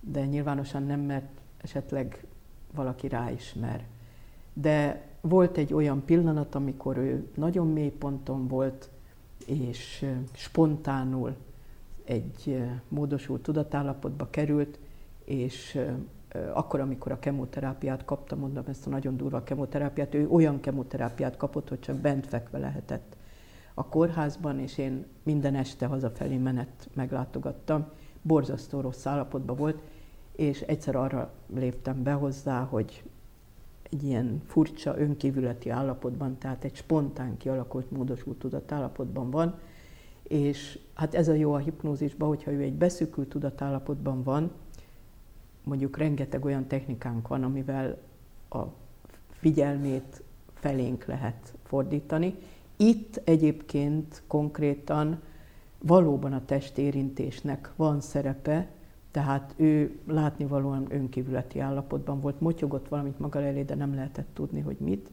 [0.00, 1.28] de nyilvánosan nem, mert
[1.62, 2.24] esetleg
[2.74, 3.84] valaki ráismer.
[4.52, 8.90] De volt egy olyan pillanat, amikor ő nagyon mély ponton volt,
[9.46, 11.34] és spontánul
[12.04, 14.78] egy módosult tudatállapotba került,
[15.24, 15.80] és
[16.52, 21.68] akkor, amikor a kemoterápiát kapta, mondom ezt a nagyon durva kemoterápiát, ő olyan kemoterápiát kapott,
[21.68, 23.16] hogy csak bent fekve lehetett
[23.74, 27.86] a kórházban, és én minden este hazafelé menet meglátogattam.
[28.22, 29.82] Borzasztó rossz állapotban volt,
[30.32, 33.02] és egyszer arra léptem be hozzá, hogy
[33.90, 39.58] egy ilyen furcsa önkívületi állapotban, tehát egy spontán kialakult, módosult tudatállapotban van,
[40.22, 44.50] és hát ez a jó a hipnózisban, hogyha ő egy beszűkült tudatállapotban van,
[45.64, 47.98] mondjuk rengeteg olyan technikánk van, amivel
[48.50, 48.62] a
[49.30, 50.22] figyelmét
[50.54, 52.34] felénk lehet fordítani.
[52.76, 55.20] Itt egyébként konkrétan
[55.78, 58.68] valóban a testérintésnek van szerepe,
[59.18, 64.76] tehát ő látnivalóan önkívületi állapotban volt, motyogott valamit maga elé, de nem lehetett tudni, hogy
[64.78, 65.10] mit.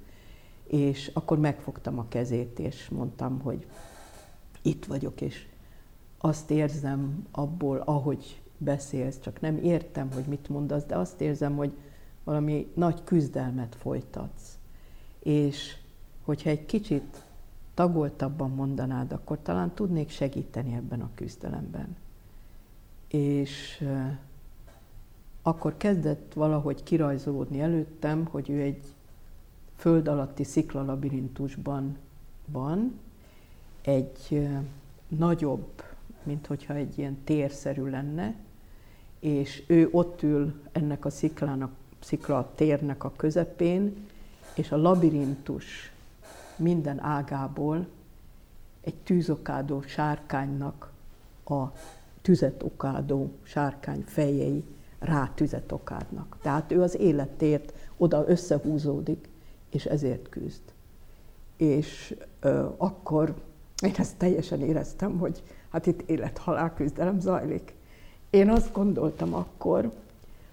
[0.63, 3.65] És akkor megfogtam a kezét, és mondtam, hogy
[4.61, 5.47] itt vagyok, és
[6.17, 11.71] azt érzem abból, ahogy beszélsz, csak nem értem, hogy mit mondasz, de azt érzem, hogy
[12.23, 14.57] valami nagy küzdelmet folytatsz.
[15.19, 15.77] És
[16.21, 17.23] hogyha egy kicsit
[17.73, 21.95] tagoltabban mondanád, akkor talán tudnék segíteni ebben a küzdelemben.
[23.07, 23.83] És
[25.41, 28.83] akkor kezdett valahogy kirajzolódni előttem, hogy ő egy
[29.75, 31.97] föld alatti sziklalabirintusban
[32.45, 32.99] van,
[33.81, 34.47] egy
[35.07, 35.83] nagyobb,
[36.23, 38.35] mint hogyha egy ilyen térszerű lenne,
[39.19, 44.07] és ő ott ül ennek a sziklának, szikla térnek a közepén,
[44.55, 45.91] és a labirintus
[46.55, 47.87] minden ágából
[48.81, 50.91] egy tűzokádó sárkánynak
[51.45, 51.63] a
[52.25, 54.63] tüzet okádó sárkány fejei
[54.99, 56.37] rá tüzet okádnak.
[56.41, 59.29] Tehát ő az életért oda összehúzódik,
[59.69, 60.61] és ezért küzd.
[61.57, 63.33] És ö, akkor
[63.83, 67.73] én ezt teljesen éreztem, hogy hát itt élet-halál küzdelem zajlik.
[68.29, 69.91] Én azt gondoltam akkor,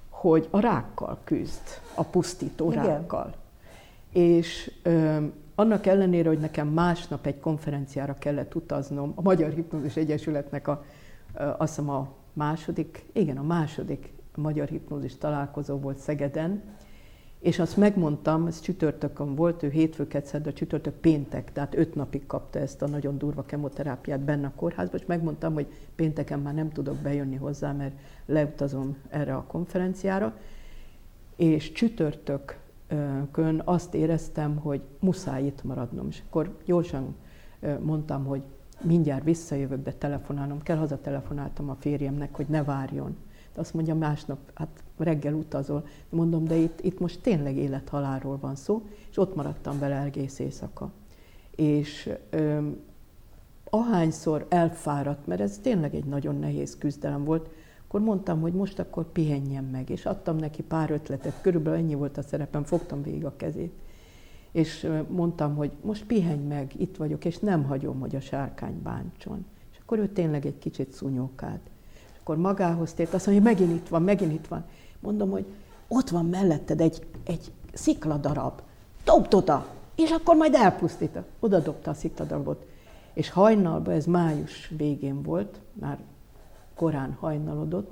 [0.09, 2.87] hogy a rákkal küzd, a pusztító Igen.
[2.87, 3.35] rákkal.
[4.11, 10.69] És ö, annak ellenére, hogy nekem másnap egy konferenciára kellett utaznom, a Magyar Hipnózis Egyesületnek
[10.69, 10.85] a,
[11.35, 16.63] azt hiszem a második, igen, a második magyar hipnózis találkozó volt Szegeden,
[17.43, 22.27] és azt megmondtam, ez csütörtökön volt, ő hétfőket szed, a csütörtök péntek, tehát öt napig
[22.27, 26.71] kapta ezt a nagyon durva kemoterápiát benne a kórházban, és megmondtam, hogy pénteken már nem
[26.71, 27.95] tudok bejönni hozzá, mert
[28.27, 30.37] leutazom erre a konferenciára,
[31.37, 37.15] és csütörtökön azt éreztem, hogy muszáj itt maradnom, és akkor gyorsan
[37.81, 38.43] mondtam, hogy
[38.85, 43.17] mindjárt visszajövök, de telefonálnom kell, hazatelefonáltam a férjemnek, hogy ne várjon.
[43.55, 45.87] De azt mondja, másnap, hát reggel utazol.
[46.09, 50.91] Mondom, de itt, itt most tényleg élethalálról van szó, és ott maradtam vele egész éjszaka.
[51.57, 52.77] És öm,
[53.65, 57.49] ahányszor elfáradt, mert ez tényleg egy nagyon nehéz küzdelem volt,
[57.87, 62.17] akkor mondtam, hogy most akkor pihenjen meg, és adtam neki pár ötletet, körülbelül ennyi volt
[62.17, 63.73] a szerepem, fogtam végig a kezét.
[64.53, 69.47] És mondtam, hogy most pihenj meg, itt vagyok, és nem hagyom, hogy a sárkány bántson.
[69.73, 71.61] És akkor ő tényleg egy kicsit szúnyókált.
[72.13, 74.65] És akkor magához tért, azt mondja, hogy megint itt van, megint itt van.
[75.01, 75.45] Mondom, hogy
[75.89, 78.61] ott van melletted egy, egy szikladarab,
[79.05, 81.19] dobd oda, és akkor majd elpusztít.
[81.41, 82.67] Oda dobta a szikladarabot.
[83.13, 85.99] És hajnalban, ez május végén volt, már
[86.75, 87.91] korán hajnalodott,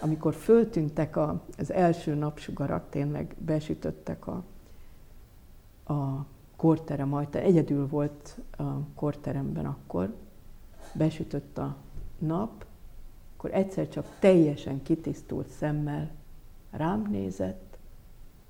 [0.00, 4.44] amikor föltűntek a, az első napsugarak, tényleg besütöttek a,
[5.86, 6.24] a
[6.56, 8.62] korterem ajta, egyedül volt a
[8.94, 10.14] korteremben akkor,
[10.92, 11.76] besütött a
[12.18, 12.64] nap,
[13.36, 16.10] akkor egyszer csak teljesen kitisztult szemmel
[16.70, 17.78] rám nézett,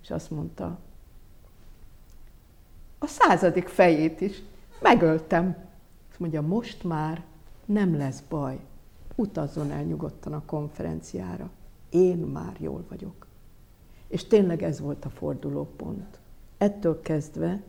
[0.03, 0.79] és azt mondta,
[2.99, 4.43] a századik fejét is
[4.81, 5.57] megöltem.
[6.11, 7.25] Azt mondja, most már
[7.65, 8.61] nem lesz baj,
[9.15, 11.51] utazzon el nyugodtan a konferenciára.
[11.91, 13.27] Én már jól vagyok.
[14.09, 16.19] És tényleg ez volt a fordulópont.
[16.59, 17.63] Ettől kezdve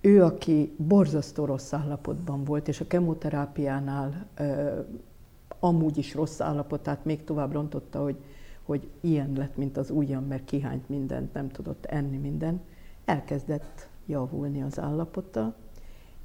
[0.00, 4.80] ő, aki borzasztó rossz állapotban volt, és a kemoterápiánál ö,
[5.58, 8.16] amúgy is rossz állapotát még tovább rontotta, hogy,
[8.62, 12.62] hogy ilyen lett, mint az ujjam, mert kihányt mindent, nem tudott enni mindent,
[13.04, 15.54] elkezdett javulni az állapota,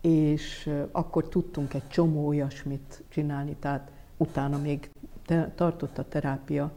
[0.02, 4.90] és akkor tudtunk egy csomó olyasmit csinálni, tehát utána még
[5.26, 6.72] te, tartott a terápia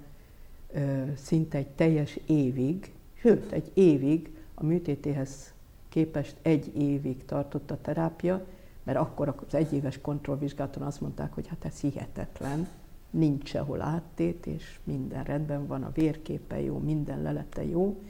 [1.17, 5.53] szinte egy teljes évig, sőt, egy évig, a műtétéhez
[5.89, 8.45] képest egy évig tartott a terápia,
[8.83, 12.69] mert akkor az egyéves kontrollvizsgálaton azt mondták, hogy hát ez hihetetlen,
[13.11, 18.03] nincs sehol áttét, és minden rendben van, a vérképe jó, minden lelete jó,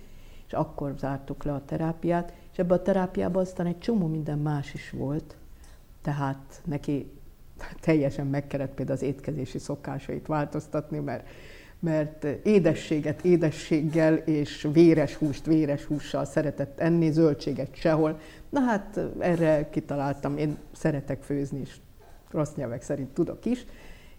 [0.47, 4.75] és akkor zártuk le a terápiát, és ebbe a terápiában aztán egy csomó minden más
[4.75, 5.37] is volt,
[6.03, 7.11] tehát neki
[7.81, 11.29] teljesen meg kellett például az étkezési szokásait változtatni, mert,
[11.83, 18.19] mert édességet édességgel és véres húst véres hússal szeretett enni, zöldséget sehol.
[18.49, 21.77] Na hát erre kitaláltam, én szeretek főzni, és
[22.31, 23.67] rossz nyelvek szerint tudok is,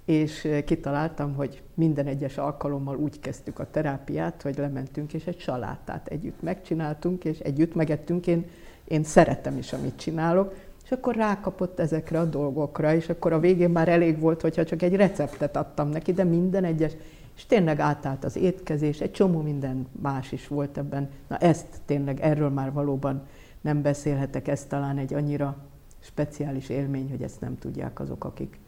[0.05, 6.07] és kitaláltam, hogy minden egyes alkalommal úgy kezdtük a terápiát, hogy lementünk, és egy salátát
[6.07, 8.27] együtt megcsináltunk, és együtt megettünk.
[8.27, 8.45] Én,
[8.87, 13.69] én szeretem is, amit csinálok, és akkor rákapott ezekre a dolgokra, és akkor a végén
[13.69, 16.91] már elég volt, hogyha csak egy receptet adtam neki, de minden egyes,
[17.35, 21.09] és tényleg átállt az étkezés, egy csomó minden más is volt ebben.
[21.27, 23.21] Na ezt tényleg, erről már valóban
[23.61, 25.55] nem beszélhetek, ez talán egy annyira
[25.99, 28.59] speciális élmény, hogy ezt nem tudják azok, akik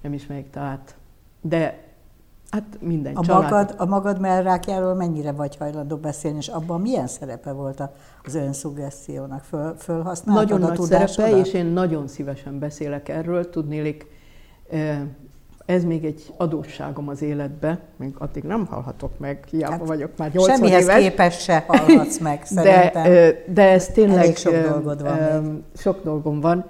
[0.00, 0.96] nem ismerik, tehát,
[1.40, 1.88] de
[2.50, 3.42] hát minden a család...
[3.42, 7.82] Magad, a magad mellrákjáról mennyire vagy hajlandó beszélni, és abban milyen szerepe volt
[8.24, 9.44] az önszugessziónak?
[9.44, 13.50] Föl, fölhasználtad Nagyon a nagy szerepe, és én nagyon szívesen beszélek erről.
[13.50, 14.06] Tudnélik,
[15.70, 20.30] ez még egy adósságom az életbe, még addig nem hallhatok meg, hiába hát vagyok már
[20.32, 21.02] 80 semmihez éves.
[21.02, 23.02] képes se hallhatsz meg, szerintem.
[23.02, 25.62] De, de ez tényleg Elég sok dolgod van még.
[25.76, 26.66] Sok dolgom van.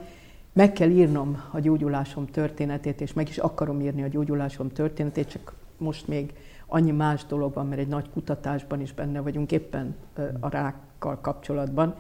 [0.53, 5.53] Meg kell írnom a gyógyulásom történetét, és meg is akarom írni a gyógyulásom történetét, csak
[5.79, 6.33] most még
[6.67, 9.97] annyi más dolog van, mert egy nagy kutatásban is benne vagyunk éppen
[10.41, 11.95] a rákkal kapcsolatban.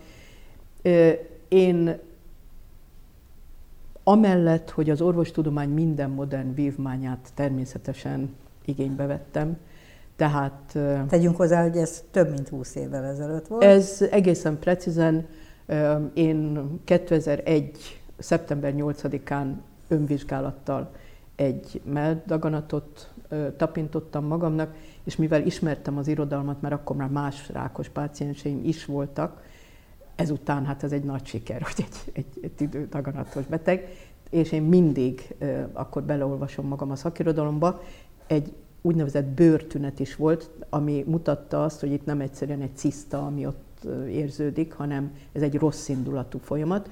[1.49, 1.99] Én
[4.11, 8.35] amellett, hogy az orvostudomány minden modern vívmányát természetesen
[8.65, 9.57] igénybe vettem,
[10.17, 10.79] tehát...
[11.09, 13.65] Tegyünk hozzá, hogy ez több mint 20 évvel ezelőtt volt.
[13.65, 15.27] Ez egészen precízen.
[16.15, 19.47] Én 2001 szeptember 8-án
[19.89, 20.91] önvizsgálattal
[21.37, 23.13] egy melldaganatot
[23.57, 29.43] tapintottam magamnak, és mivel ismertem az irodalmat, mert akkor már más rákos pácienseim is voltak,
[30.21, 33.89] ezután hát ez egy nagy siker, hogy egy, egy, egy idődaganatos beteg,
[34.31, 35.35] és én mindig
[35.73, 37.83] akkor beleolvasom magam a szakirodalomba,
[38.27, 38.53] egy
[38.83, 43.87] úgynevezett bőrtünet is volt, ami mutatta azt, hogy itt nem egyszerűen egy ciszta, ami ott
[44.09, 46.91] érződik, hanem ez egy rossz indulatú folyamat,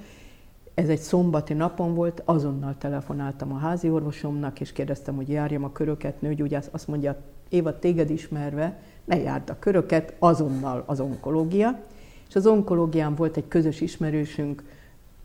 [0.74, 5.72] ez egy szombati napon volt, azonnal telefonáltam a házi orvosomnak, és kérdeztem, hogy járjam a
[5.72, 7.16] köröket, nőgyógyász, azt mondja,
[7.48, 11.80] Éva téged ismerve, ne járd a köröket, azonnal az onkológia.
[12.28, 14.62] És az onkológián volt egy közös ismerősünk,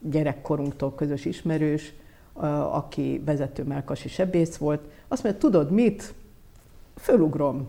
[0.00, 1.94] gyerekkorunktól közös ismerős,
[2.72, 4.80] aki vezető melkasi sebész volt.
[5.08, 6.14] Azt mondja, tudod mit?
[6.96, 7.68] Fölugrom,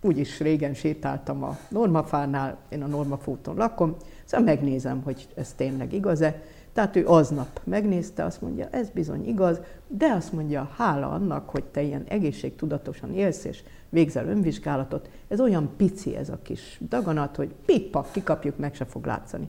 [0.00, 6.42] úgyis régen sétáltam a normafánál, én a normafúton lakom, szóval megnézem, hogy ez tényleg igaz-e.
[6.72, 11.64] Tehát ő aznap megnézte, azt mondja, ez bizony igaz, de azt mondja, hála annak, hogy
[11.64, 13.62] te ilyen egészségtudatosan élsz és
[13.96, 19.06] végzel önvizsgálatot, ez olyan pici ez a kis daganat, hogy pippak, kikapjuk, meg se fog
[19.06, 19.48] látszani.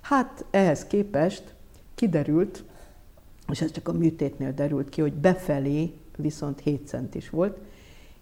[0.00, 1.54] Hát ehhez képest
[1.94, 2.64] kiderült,
[3.50, 7.58] és ez csak a műtétnél derült ki, hogy befelé viszont 7 centis volt,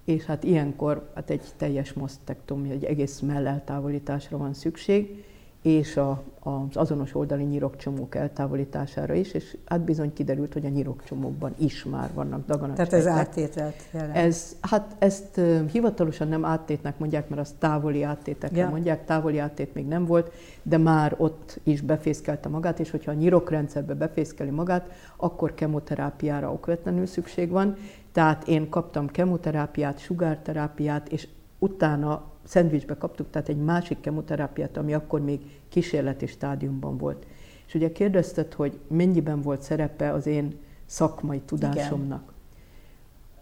[0.05, 5.25] és hát ilyenkor hát egy teljes masztektomia, egy egész melleltávolításra van szükség,
[5.63, 11.55] és a, az azonos oldali nyirokcsomók eltávolítására is, és hát bizony kiderült, hogy a nyirokcsomókban
[11.59, 12.77] is már vannak daganatok.
[12.77, 14.17] Tehát ez áttételt jelent?
[14.17, 18.69] Ez, hát ezt uh, hivatalosan nem áttétnek mondják, mert azt távoli áttétekre ja.
[18.69, 20.33] mondják, távoli áttét még nem volt,
[20.63, 27.07] de már ott is befészkelte magát, és hogyha a nyirokrendszerbe befészkeli magát, akkor kemoterápiára okvetlenül
[27.07, 27.77] szükség van.
[28.13, 31.29] Tehát én kaptam kemoterápiát, sugárterápiát, és
[31.61, 37.27] utána szendvicsbe kaptuk, tehát egy másik kemoterápiát, ami akkor még kísérleti stádiumban volt.
[37.67, 42.23] És ugye kérdezted, hogy mennyiben volt szerepe az én szakmai tudásomnak.
[42.23, 42.39] Igen.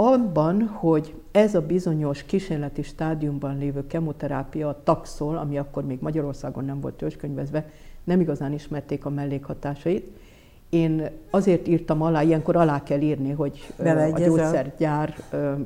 [0.00, 6.64] Abban, hogy ez a bizonyos kísérleti stádiumban lévő kemoterápia, a taxol, ami akkor még Magyarországon
[6.64, 7.70] nem volt törzskönyvezve,
[8.04, 10.10] nem igazán ismerték a mellékhatásait,
[10.68, 14.32] én azért írtam alá, ilyenkor alá kell írni, hogy beleegyezem.
[14.32, 15.14] a gyógyszergyár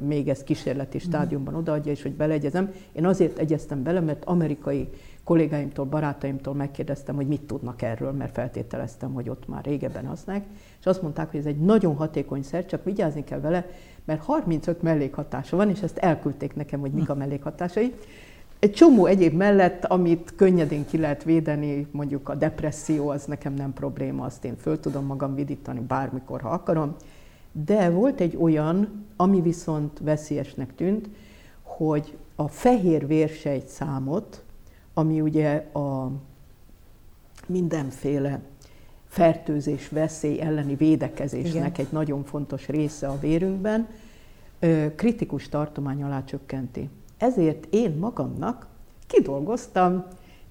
[0.05, 1.07] még ezt kísérleti mhm.
[1.07, 2.73] stádiumban odaadja, és hogy beleegyezem.
[2.93, 4.89] Én azért egyeztem bele, mert amerikai
[5.25, 10.47] kollégáimtól, barátaimtól megkérdeztem, hogy mit tudnak erről, mert feltételeztem, hogy ott már régebben használják,
[10.81, 13.67] és azt mondták, hogy ez egy nagyon hatékony szer, csak vigyázni kell vele,
[14.05, 17.95] mert 35 mellékhatása van, és ezt elküldték nekem, hogy mik a mellékhatásai.
[18.63, 23.73] Egy csomó egyéb mellett, amit könnyedén ki lehet védeni, mondjuk a depresszió, az nekem nem
[23.73, 26.95] probléma, azt én föl tudom magam vidítani bármikor, ha akarom.
[27.53, 31.09] De volt egy olyan, ami viszont veszélyesnek tűnt,
[31.63, 34.45] hogy a fehér vérsejt számot,
[34.95, 36.11] ami ugye a
[37.47, 38.41] mindenféle
[39.09, 41.87] fertőzés, veszély elleni védekezésnek Igen.
[41.87, 43.89] egy nagyon fontos része a vérünkben,
[44.97, 46.89] kritikus tartomány alá csökkenti.
[47.23, 48.67] Ezért én magamnak
[49.07, 50.05] kidolgoztam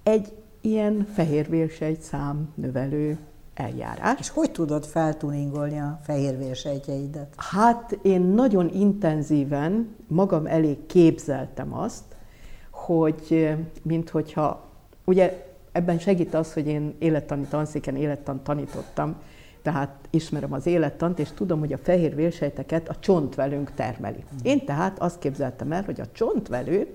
[0.03, 3.17] egy ilyen fehérvérsejt szám növelő
[3.53, 4.19] eljárás.
[4.19, 7.34] És hogy tudod feltuningolni a fehérvérsejtjeidet?
[7.38, 12.03] Hát én nagyon intenzíven magam elé képzeltem azt,
[12.69, 14.69] hogy mint hogyha,
[15.05, 19.15] ugye ebben segít az, hogy én élettani tanszéken élettan tanítottam,
[19.62, 24.24] tehát ismerem az élettant, és tudom, hogy a fehér vérsejteket a csontvelőnk termeli.
[24.43, 26.88] Én tehát azt képzeltem el, hogy a csontvelő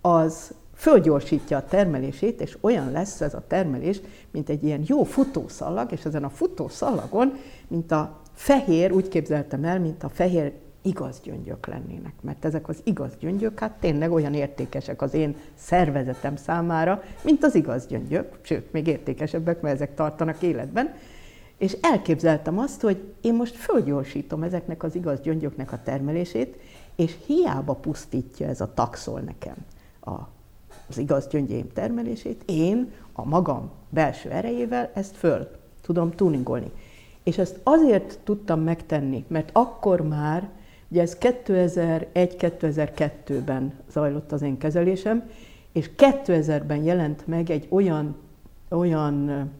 [0.00, 5.92] az fölgyorsítja a termelését, és olyan lesz ez a termelés, mint egy ilyen jó futószalag,
[5.92, 7.32] és ezen a futószalagon,
[7.68, 12.12] mint a fehér, úgy képzeltem el, mint a fehér igaz gyöngyök lennének.
[12.20, 17.54] Mert ezek az igaz gyöngyök, hát tényleg olyan értékesek az én szervezetem számára, mint az
[17.54, 20.94] igaz gyöngyök, sőt, még értékesebbek, mert ezek tartanak életben.
[21.58, 26.56] És elképzeltem azt, hogy én most fölgyorsítom ezeknek az igaz gyöngyöknek a termelését,
[26.96, 29.56] és hiába pusztítja ez a taxol nekem
[30.00, 30.10] a,
[30.88, 35.48] az igaz gyöngyém termelését, én a magam belső erejével ezt föl
[35.80, 36.70] tudom tuningolni.
[37.22, 40.48] És ezt azért tudtam megtenni, mert akkor már,
[40.88, 45.30] ugye ez 2001-2002-ben zajlott az én kezelésem,
[45.72, 48.16] és 2000-ben jelent meg egy olyan,
[48.68, 49.50] olyan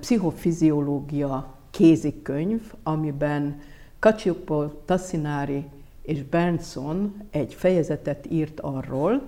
[0.00, 3.60] pszichofiziológia kézikönyv, amiben
[3.98, 5.64] Cacioppo, Tassinari
[6.02, 9.22] és Bernson egy fejezetet írt arról,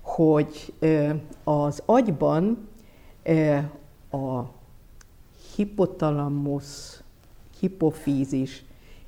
[0.00, 0.72] hogy
[1.44, 2.68] az agyban
[4.10, 4.42] a
[5.54, 6.66] hipotalamus,
[7.58, 8.64] hipofízis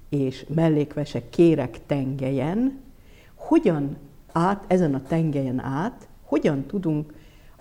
[0.08, 2.80] és mellékvese kérek tengelyen,
[3.34, 3.96] hogyan
[4.32, 7.12] át, ezen a tengelyen át, hogyan tudunk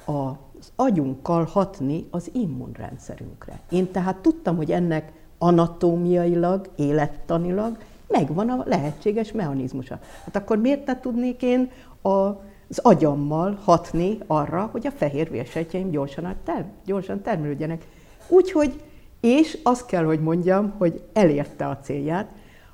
[0.07, 0.31] a
[0.63, 3.59] az agyunkkal hatni az immunrendszerünkre.
[3.69, 9.99] Én tehát tudtam, hogy ennek anatómiailag, élettanilag megvan a lehetséges mechanizmusa.
[10.23, 16.35] Hát akkor miért ne tudnék én az agyammal hatni arra, hogy a fehér vérsejtjeim gyorsan,
[16.43, 17.87] ter, gyorsan termelődjenek.
[18.27, 18.81] Úgyhogy,
[19.19, 22.31] és azt kell, hogy mondjam, hogy elérte a célját,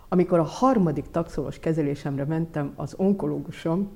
[0.09, 3.91] amikor a harmadik taxolos kezelésemre mentem, az onkológusom,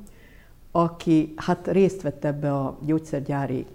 [0.71, 3.65] aki hát részt vett ebbe a gyógyszergyári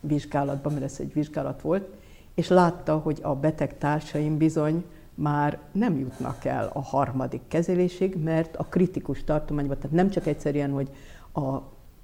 [0.00, 1.88] vizsgálatban, mert ez egy vizsgálat volt,
[2.34, 4.84] és látta, hogy a beteg társaim bizony
[5.14, 10.70] már nem jutnak el a harmadik kezelésig, mert a kritikus tartományban, tehát nem csak egyszerűen,
[10.70, 10.90] hogy
[11.34, 11.58] a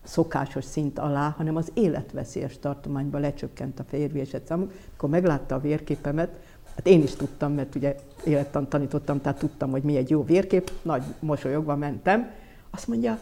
[0.05, 4.73] szokásos szint alá, hanem az életveszélyes tartományba lecsökkent a fehérvérset számuk.
[4.97, 6.41] Akkor meglátta a vérképemet,
[6.77, 10.71] hát én is tudtam, mert ugye élettan tanítottam, tehát tudtam, hogy mi egy jó vérkép,
[10.83, 12.31] nagy mosolyogva mentem.
[12.71, 13.19] Azt mondja,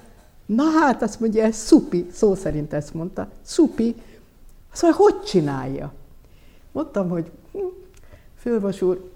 [0.46, 3.94] na hát, azt mondja, ez szupi, szó szerint ezt mondta, szupi.
[4.72, 5.92] Azt mondja, hogy csinálja?
[6.72, 7.58] Mondtam, hogy hm,
[8.34, 9.10] fővas úr,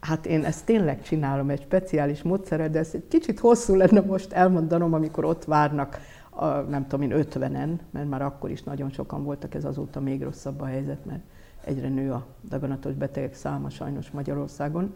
[0.00, 4.32] hát én ezt tényleg csinálom egy speciális módszerrel, de ez egy kicsit hosszú lenne most
[4.32, 6.00] elmondanom, amikor ott várnak,
[6.30, 10.22] a, nem tudom én, ötvenen, mert már akkor is nagyon sokan voltak, ez azóta még
[10.22, 11.22] rosszabb a helyzet, mert
[11.64, 14.94] egyre nő a daganatos betegek száma sajnos Magyarországon.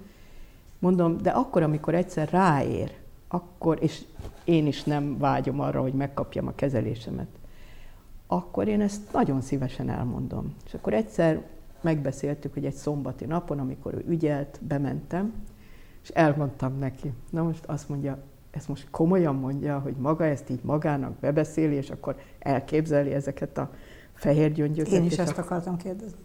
[0.78, 2.92] Mondom, de akkor, amikor egyszer ráér,
[3.28, 4.04] akkor, és
[4.44, 7.28] én is nem vágyom arra, hogy megkapjam a kezelésemet,
[8.26, 10.54] akkor én ezt nagyon szívesen elmondom.
[10.66, 11.42] És akkor egyszer
[11.80, 15.32] megbeszéltük, hogy egy szombati napon, amikor ő ügyelt, bementem,
[16.02, 17.12] és elmondtam neki.
[17.30, 18.18] Na most azt mondja,
[18.50, 23.70] ezt most komolyan mondja, hogy maga ezt így magának bebeszéli, és akkor elképzeli ezeket a
[24.14, 24.92] fehér gyöngyöket.
[24.92, 26.18] Én is ezt akartam kérdezni.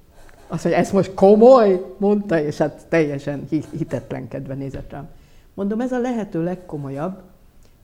[0.48, 3.48] Azt mondja, ez most komoly, mondta, és hát teljesen
[3.78, 5.10] hitetlenkedve nézett rám.
[5.54, 7.22] Mondom, ez a lehető legkomolyabb,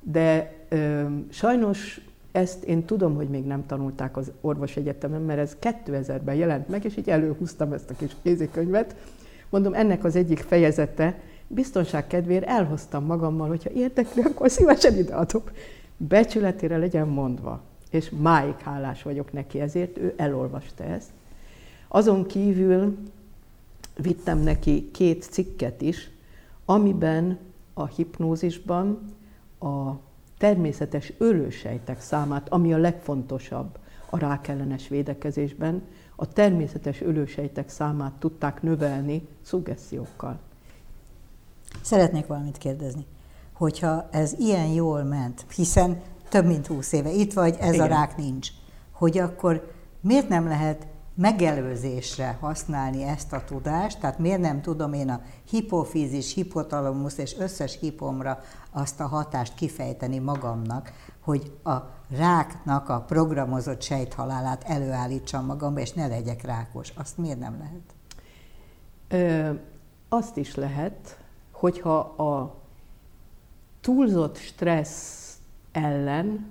[0.01, 2.01] de ö, sajnos
[2.35, 6.97] ezt én tudom, hogy még nem tanulták az orvosegyetemen, mert ez 2000-ben jelent meg, és
[6.97, 8.95] így előhúztam ezt a kis kézikönyvet.
[9.49, 15.51] Mondom, ennek az egyik fejezete, biztonság kedvéért elhoztam magammal, hogyha érdekli, akkor szívesen ideadok.
[15.97, 21.09] Becsületére legyen mondva, és máig hálás vagyok neki ezért, ő elolvasta ezt.
[21.87, 22.97] Azon kívül
[23.97, 26.09] vittem neki két cikket is,
[26.65, 27.37] amiben
[27.73, 28.99] a hipnózisban
[29.59, 29.91] a
[30.37, 33.77] természetes ölősejtek számát, ami a legfontosabb
[34.09, 35.83] a rákellenes védekezésben,
[36.15, 40.39] a természetes ölősejtek számát tudták növelni szuggessziókkal.
[41.81, 43.05] Szeretnék valamit kérdezni.
[43.53, 47.85] Hogyha ez ilyen jól ment, hiszen több mint húsz éve itt vagy, ez Igen.
[47.85, 48.49] a rák nincs,
[48.91, 49.71] hogy akkor
[50.01, 56.33] miért nem lehet megelőzésre használni ezt a tudást, tehát miért nem tudom én a hipofízis,
[56.33, 58.39] hipotalamus és összes hipomra
[58.71, 61.75] azt a hatást kifejteni magamnak, hogy a
[62.09, 66.93] ráknak a programozott sejthalálát előállítsam magamba, és ne legyek rákos.
[66.95, 67.93] Azt miért nem lehet?
[69.07, 69.53] Ö,
[70.09, 71.17] azt is lehet,
[71.51, 72.55] hogyha a
[73.81, 75.37] túlzott stressz
[75.71, 76.47] ellen,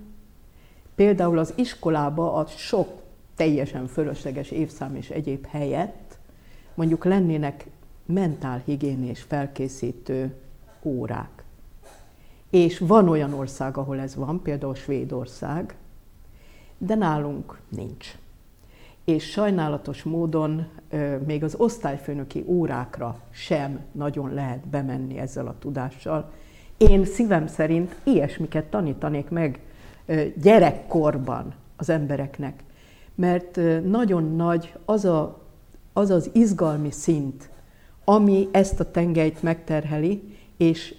[0.95, 3.04] például az iskolába a sok
[3.35, 6.17] teljesen fölösleges évszám és egyéb helyett
[6.73, 7.65] mondjuk lennének
[8.05, 10.35] mentálhigiénés felkészítő
[10.83, 11.43] órák.
[12.49, 15.75] És van olyan ország, ahol ez van, például Svédország,
[16.77, 18.17] de nálunk nincs.
[19.03, 20.67] És sajnálatos módon
[21.25, 26.31] még az osztályfőnöki órákra sem nagyon lehet bemenni ezzel a tudással.
[26.77, 29.59] Én szívem szerint ilyesmiket tanítanék meg
[30.41, 32.63] gyerekkorban az embereknek
[33.15, 35.41] mert nagyon nagy az, a,
[35.93, 37.49] az az izgalmi szint,
[38.05, 40.95] ami ezt a tengelyt megterheli, és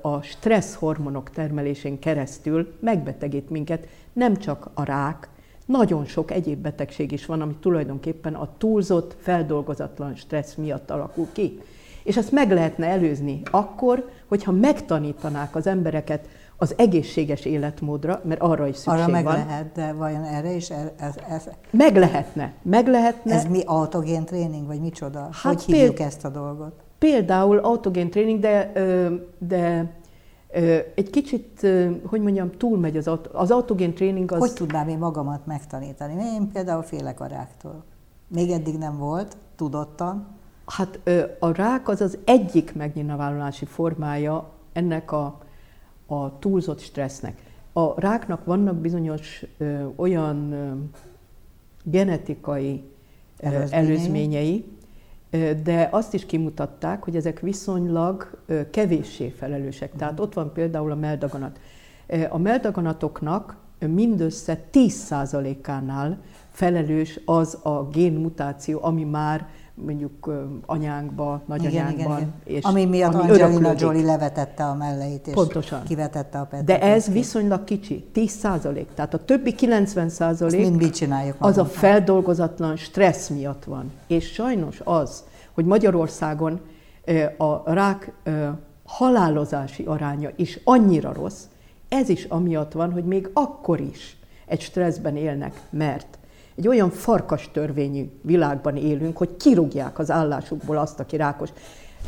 [0.00, 5.28] a stressz hormonok termelésén keresztül megbetegít minket, nem csak a rák,
[5.68, 11.60] nagyon sok egyéb betegség is van, ami tulajdonképpen a túlzott, feldolgozatlan stressz miatt alakul ki.
[12.02, 16.28] És ezt meg lehetne előzni akkor, hogyha megtanítanák az embereket
[16.60, 19.34] az egészséges életmódra, mert arra is szükség arra meg van.
[19.34, 20.70] lehet, de vajon erre is?
[20.70, 23.34] Ez, ez, meg lehetne, meg lehetne.
[23.34, 25.28] Ez mi autogén tréning, vagy micsoda?
[25.32, 26.72] Hát hogy hívjuk péld, ezt a dolgot?
[26.98, 28.72] Például autogén tréning, de,
[29.38, 29.92] de
[30.94, 31.66] egy kicsit,
[32.06, 34.32] hogy mondjam, túlmegy az, az autogén tréning.
[34.32, 34.38] Az...
[34.38, 36.24] Hogy tudnám én magamat megtanítani?
[36.34, 37.84] Én például félek a ráktól.
[38.28, 40.26] Még eddig nem volt, tudottan.
[40.66, 41.00] Hát
[41.38, 45.38] a rák az az egyik megnyilvánulási formája ennek a
[46.08, 47.42] a túlzott stressznek.
[47.72, 50.72] A ráknak vannak bizonyos ö, olyan ö,
[51.82, 52.82] genetikai
[53.40, 53.88] előzményei.
[53.88, 54.64] előzményei,
[55.62, 58.38] de azt is kimutatták, hogy ezek viszonylag
[58.70, 59.92] kevéssé felelősek.
[59.96, 61.60] Tehát ott van például a meldaganat.
[62.28, 63.56] A meldaganatoknak
[63.86, 66.18] mindössze 10%-ánál
[66.50, 69.48] felelős az a génmutáció, ami már
[69.86, 70.32] mondjuk
[70.66, 71.92] anyánkba, nagyanyánkban.
[71.94, 72.58] Igen, igen, igen.
[72.58, 75.82] És ami miatt ami Angelina Jolie levetette a melleit, és Pontosan.
[75.82, 76.64] kivetette a petet.
[76.64, 78.88] De ez viszonylag kicsi, 10 százalék.
[78.94, 80.72] Tehát a többi 90 százalék
[81.38, 83.92] az a feldolgozatlan stressz miatt van.
[84.06, 86.60] És sajnos az, hogy Magyarországon
[87.36, 88.12] a rák
[88.84, 91.42] halálozási aránya is annyira rossz,
[91.88, 94.16] ez is amiatt van, hogy még akkor is
[94.46, 96.17] egy stresszben élnek, mert
[96.58, 101.50] egy olyan farkas törvényű világban élünk, hogy kirúgják az állásukból azt, aki rákos.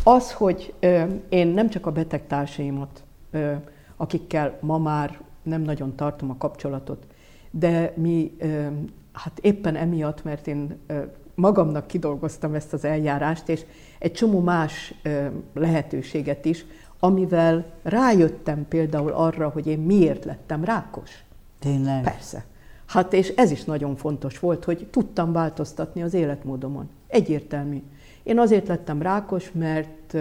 [0.04, 3.52] Az, hogy ö, én nem csak a beteg társaimat, ö,
[3.96, 7.06] akikkel ma már nem nagyon tartom a kapcsolatot,
[7.50, 8.66] de mi ö,
[9.12, 11.00] hát éppen emiatt, mert én ö,
[11.34, 13.64] magamnak kidolgoztam ezt az eljárást, és
[13.98, 16.64] egy csomó más ö, lehetőséget is,
[16.98, 21.24] amivel rájöttem például arra, hogy én miért lettem rákos.
[21.58, 22.02] Tényleg?
[22.02, 22.44] Persze.
[22.90, 26.88] Hát és ez is nagyon fontos volt, hogy tudtam változtatni az életmódomon.
[27.06, 27.82] Egyértelmű.
[28.22, 30.16] Én azért lettem rákos, mert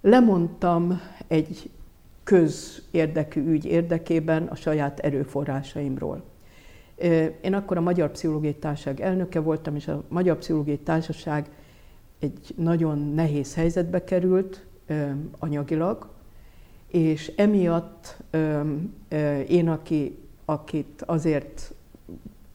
[0.00, 1.70] lemondtam egy
[2.24, 6.22] közérdekű ügy érdekében a saját erőforrásaimról.
[7.40, 11.50] Én akkor a Magyar Pszichológiai Társaság elnöke voltam, és a Magyar Pszichológiai Társaság
[12.18, 14.66] egy nagyon nehéz helyzetbe került
[15.38, 16.08] anyagilag,
[16.86, 18.16] és emiatt
[19.48, 20.18] én, aki,
[20.50, 21.74] akit azért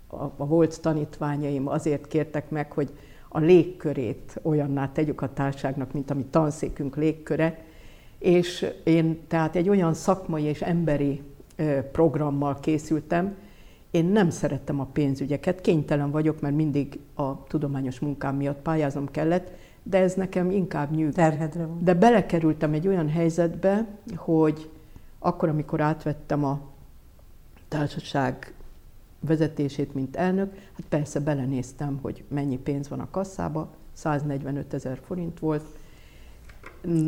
[0.07, 2.89] a, a volt tanítványaim azért kértek meg, hogy
[3.29, 7.63] a légkörét olyanná tegyük a társágnak, mint ami tanszékünk légköre,
[8.19, 11.21] és én tehát egy olyan szakmai és emberi
[11.91, 13.35] programmal készültem,
[13.91, 19.51] én nem szerettem a pénzügyeket, kénytelen vagyok, mert mindig a tudományos munkám miatt pályáznom kellett,
[19.83, 21.13] de ez nekem inkább nyűg.
[21.13, 21.83] Terhedre van.
[21.83, 24.69] De belekerültem egy olyan helyzetbe, hogy
[25.19, 26.59] akkor, amikor átvettem a
[27.77, 28.53] társaság
[29.19, 35.39] vezetését, mint elnök, hát persze belenéztem, hogy mennyi pénz van a kasszába, 145 ezer forint
[35.39, 35.65] volt.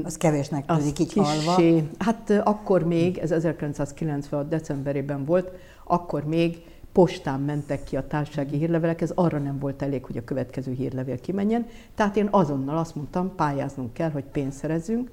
[0.03, 1.81] Az kevésnek tűnik így halva.
[1.97, 4.47] Hát akkor még, ez 1996.
[4.47, 5.51] decemberében volt,
[5.83, 10.23] akkor még postán mentek ki a társasági hírlevelek, ez arra nem volt elég, hogy a
[10.23, 11.67] következő hírlevél kimenjen.
[11.95, 15.11] Tehát én azonnal azt mondtam, pályáznunk kell, hogy pénzt szerezzünk,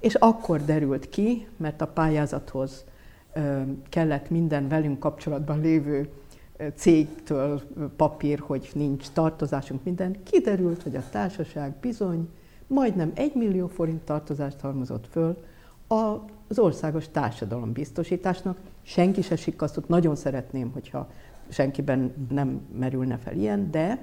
[0.00, 2.84] és akkor derült ki, mert a pályázathoz
[3.88, 6.08] kellett minden velünk kapcsolatban lévő
[6.74, 7.62] cégtől
[7.96, 12.28] papír, hogy nincs tartozásunk, minden, kiderült, hogy a társaság bizony
[12.66, 15.44] majdnem egy millió forint tartozást halmozott föl
[15.86, 18.58] az országos társadalombiztosításnak.
[18.82, 21.10] Senki se sikasztott, nagyon szeretném, hogyha
[21.48, 24.02] senkiben nem merülne fel ilyen, de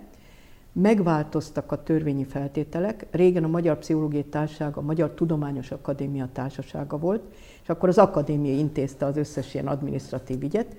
[0.71, 3.05] megváltoztak a törvényi feltételek.
[3.11, 7.21] Régen a Magyar Pszichológiai Társaság a Magyar Tudományos Akadémia Társasága volt,
[7.63, 10.75] és akkor az akadémia intézte az összes ilyen adminisztratív ügyet.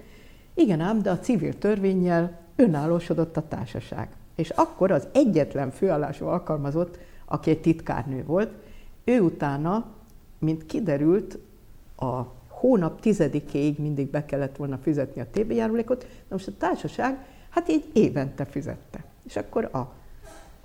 [0.55, 4.09] Igen ám, de a civil törvényjel önállósodott a társaság.
[4.35, 8.53] És akkor az egyetlen főállású alkalmazott, aki egy titkárnő volt,
[9.05, 9.87] ő utána,
[10.39, 11.39] mint kiderült,
[11.97, 17.27] a hónap tizedikéig mindig be kellett volna fizetni a TB járulékot, de most a társaság
[17.49, 19.05] hát így évente fizette.
[19.29, 19.79] És akkor a,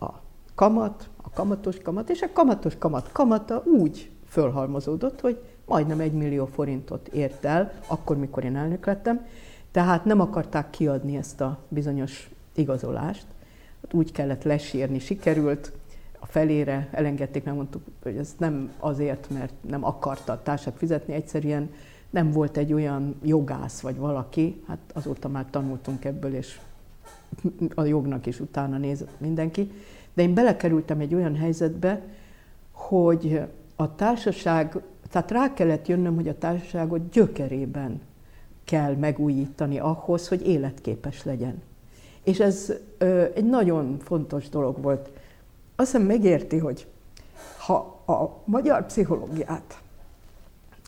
[0.06, 0.22] a
[0.56, 6.46] kamat, a kamatos kamat, és a kamatos kamat kamata úgy fölhalmozódott, hogy majdnem egy millió
[6.46, 9.26] forintot ért el, akkor, mikor én elnök lettem,
[9.72, 13.26] tehát nem akarták kiadni ezt a bizonyos igazolást,
[13.82, 15.72] hát úgy kellett lesírni, sikerült,
[16.20, 21.14] a felére elengedték, nem mondtuk, hogy ez nem azért, mert nem akarta a társak fizetni,
[21.14, 21.74] egyszerűen
[22.10, 26.60] nem volt egy olyan jogász vagy valaki, hát azóta már tanultunk ebből, és
[27.76, 29.72] a jognak is utána néz mindenki,
[30.14, 32.02] de én belekerültem egy olyan helyzetbe,
[32.72, 33.42] hogy
[33.76, 34.78] a társaság,
[35.10, 38.02] tehát rá kellett jönnöm, hogy a társaságot gyökerében
[38.64, 41.62] kell megújítani ahhoz, hogy életképes legyen.
[42.24, 45.12] És ez ö, egy nagyon fontos dolog volt.
[45.76, 46.88] Azt hiszem megérti, hogy
[47.58, 49.82] ha a magyar pszichológiát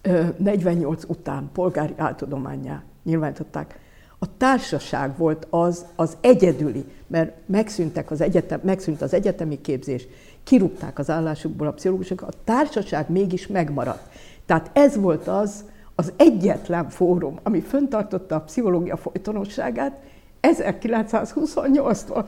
[0.01, 3.79] ö, 48 után polgári áltudományá nyilvánították,
[4.19, 10.07] a társaság volt az, az egyedüli, mert megszűntek az egyetem, megszűnt az egyetemi képzés,
[10.43, 14.09] kirúgták az állásukból a pszichológusok, a társaság mégis megmaradt.
[14.45, 15.63] Tehát ez volt az,
[15.95, 20.01] az egyetlen fórum, ami föntartotta a pszichológia folytonosságát
[20.41, 22.25] 1928-tól.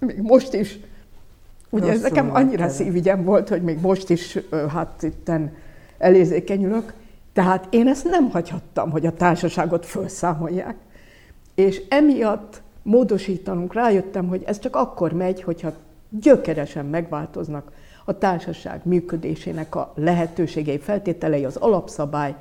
[0.00, 0.78] Még most is.
[1.70, 5.54] Ugye ez nekem annyira szívügyem volt, hogy még most is hát itten
[5.98, 6.92] elérzékenyülök.
[7.32, 10.76] Tehát én ezt nem hagyhattam, hogy a társaságot felszámolják.
[11.56, 15.72] És emiatt módosítanunk, rájöttem, hogy ez csak akkor megy, hogyha
[16.10, 17.72] gyökeresen megváltoznak
[18.04, 22.34] a társaság működésének a lehetőségei, feltételei, az alapszabály,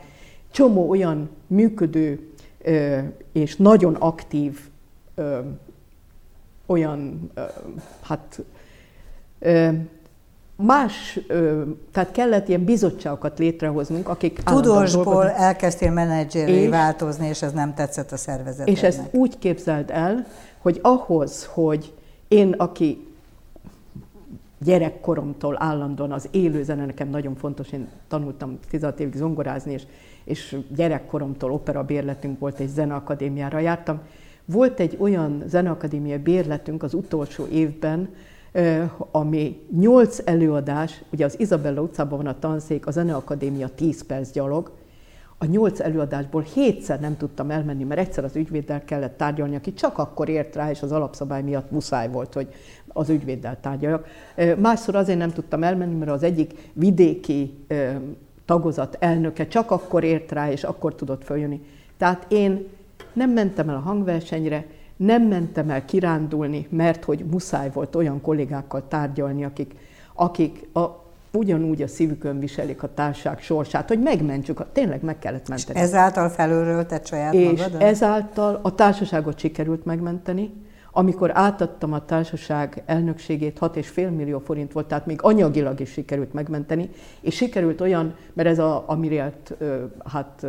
[0.51, 2.29] csomó olyan működő
[3.31, 4.59] és nagyon aktív
[6.65, 7.31] olyan,
[8.01, 8.43] hát
[10.55, 11.19] más,
[11.91, 18.17] tehát kellett ilyen bizottságokat létrehoznunk, akik Tudósból elkezdtél menedzseré változni, és ez nem tetszett a
[18.17, 18.75] szervezetnek.
[18.75, 20.25] És ezt úgy képzeld el,
[20.57, 21.93] hogy ahhoz, hogy
[22.27, 23.07] én, aki
[24.59, 29.83] gyerekkoromtól állandóan az élő zene nekem nagyon fontos, én tanultam 16 évig zongorázni, és,
[30.23, 33.99] és gyerekkoromtól opera bérletünk volt, egy zeneakadémiára jártam.
[34.45, 38.09] Volt egy olyan zeneakadémia bérletünk az utolsó évben,
[39.11, 44.71] ami nyolc előadás, ugye az Izabella utcában van a tanszék, a Zeneakadémia 10 perc gyalog,
[45.37, 49.97] a nyolc előadásból hétszer nem tudtam elmenni, mert egyszer az ügyvéddel kellett tárgyalni, aki csak
[49.97, 52.47] akkor ért rá, és az alapszabály miatt muszáj volt, hogy
[52.87, 54.07] az ügyvéddel tárgyaljak.
[54.57, 57.65] Másszor azért nem tudtam elmenni, mert az egyik vidéki
[58.45, 61.61] tagozat elnöke csak akkor ért rá, és akkor tudott följönni.
[61.97, 62.67] Tehát én
[63.13, 64.65] nem mentem el a hangversenyre,
[64.95, 69.75] nem mentem el kirándulni, mert hogy muszáj volt olyan kollégákkal tárgyalni, akik,
[70.13, 75.79] akik a, ugyanúgy a szívükön viselik a társaság sorsát, hogy megmentsük, tényleg meg kellett menteni.
[75.79, 77.81] És ezáltal felülről saját És magadon?
[77.81, 80.53] ezáltal a társaságot sikerült megmenteni,
[80.97, 86.89] amikor átadtam a társaság elnökségét, 6,5 millió forint volt, tehát még anyagilag is sikerült megmenteni,
[87.21, 89.33] és sikerült olyan, mert ez a, amire
[90.05, 90.45] hát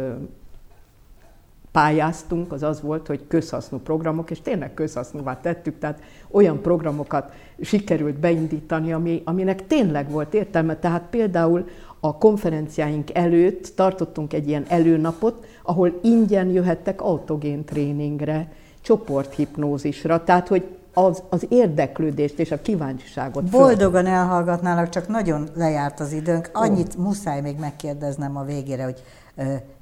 [1.77, 6.01] pályáztunk, az az volt, hogy közhasznú programok, és tényleg közhasznúvá tettük, tehát
[6.31, 10.77] olyan programokat sikerült beindítani, ami, aminek tényleg volt értelme.
[10.77, 11.69] Tehát például
[12.01, 20.65] a konferenciáink előtt tartottunk egy ilyen előnapot, ahol ingyen jöhettek autogén tréningre, csoporthipnózisra, tehát hogy
[20.95, 23.51] az, az érdeklődést és a kíváncsiságot.
[23.51, 24.13] Boldogan föl.
[24.13, 26.51] elhallgatnálak, csak nagyon lejárt az időnk.
[26.53, 27.05] Annyit oh.
[27.05, 29.03] muszáj még megkérdeznem a végére, hogy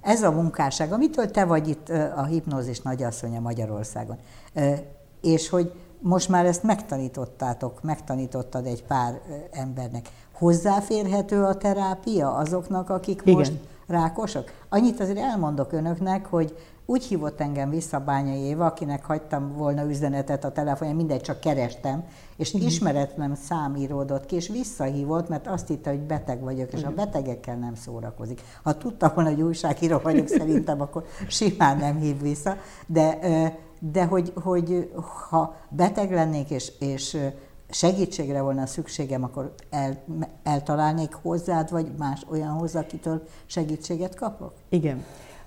[0.01, 4.17] ez a munkásság, amitől te vagy itt a hipnózis nagyasszonya Magyarországon,
[5.21, 10.09] és hogy most már ezt megtanítottátok, megtanítottad egy pár embernek.
[10.33, 13.35] Hozzáférhető a terápia azoknak, akik Igen.
[13.35, 13.53] most
[13.87, 14.53] rákosak?
[14.69, 16.57] Annyit azért elmondok önöknek, hogy
[16.87, 22.05] úgy hívott engem vissza Bányai Éva, akinek hagytam volna üzenetet a telefonja, mindegy, csak kerestem,
[22.37, 22.71] és uh-huh.
[22.71, 26.93] ismeretlen szám íródott ki, és visszahívott, mert azt hitte, hogy beteg vagyok, és uh-huh.
[26.93, 28.41] a betegekkel nem szórakozik.
[28.63, 32.57] Ha tudtam volna, hogy újságíró vagyok, szerintem akkor simán nem hív vissza,
[32.87, 33.19] de,
[33.79, 34.93] de hogy, hogy
[35.29, 37.19] ha beteg lennék, és, és
[37.71, 40.05] segítségre volna szükségem, akkor el,
[40.43, 44.53] eltalálnék hozzád, vagy más olyan hozzá, akitől segítséget kapok?
[44.69, 45.05] Igen.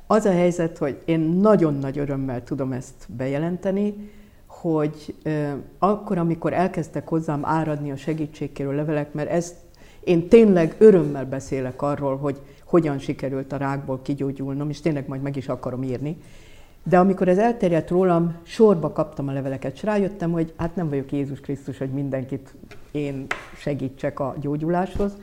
[0.08, 4.12] Az a helyzet, hogy én nagyon nagy örömmel tudom ezt bejelenteni,
[4.46, 5.16] hogy
[5.80, 9.56] akkor, amikor elkezdtek hozzám áradni a segítségkérő levelek, mert ezt
[10.04, 15.36] én tényleg örömmel beszélek arról, hogy hogyan sikerült a rákból kigyógyulnom, és tényleg majd meg
[15.36, 16.18] is akarom írni.
[16.84, 21.12] De amikor ez elterjedt rólam, sorba kaptam a leveleket, és rájöttem, hogy hát nem vagyok
[21.12, 22.54] Jézus Krisztus, hogy mindenkit
[22.92, 23.26] én
[23.58, 25.18] segítsek a gyógyuláshoz.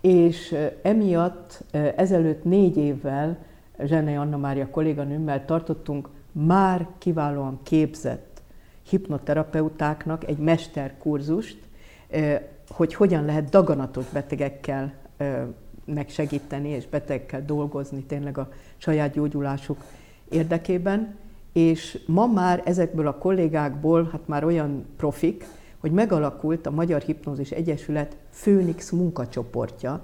[0.00, 1.64] És emiatt
[1.96, 3.38] ezelőtt négy évvel
[3.84, 8.42] Zsenei Anna Mária kolléganőmmel tartottunk már kiválóan képzett
[8.88, 11.58] hipnoterapeutáknak egy mesterkurzust,
[12.68, 14.94] hogy hogyan lehet daganatos betegekkel
[15.84, 19.84] megsegíteni és betegekkel dolgozni tényleg a saját gyógyulásuk
[20.28, 21.14] érdekében.
[21.52, 25.44] És ma már ezekből a kollégákból, hát már olyan profik,
[25.78, 30.00] hogy megalakult a Magyar Hipnózis Egyesület Főnix munkacsoportja,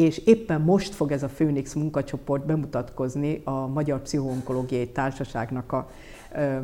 [0.00, 5.88] és éppen most fog ez a Főnix munkacsoport bemutatkozni a Magyar Pszichoonkológiai Társaságnak a,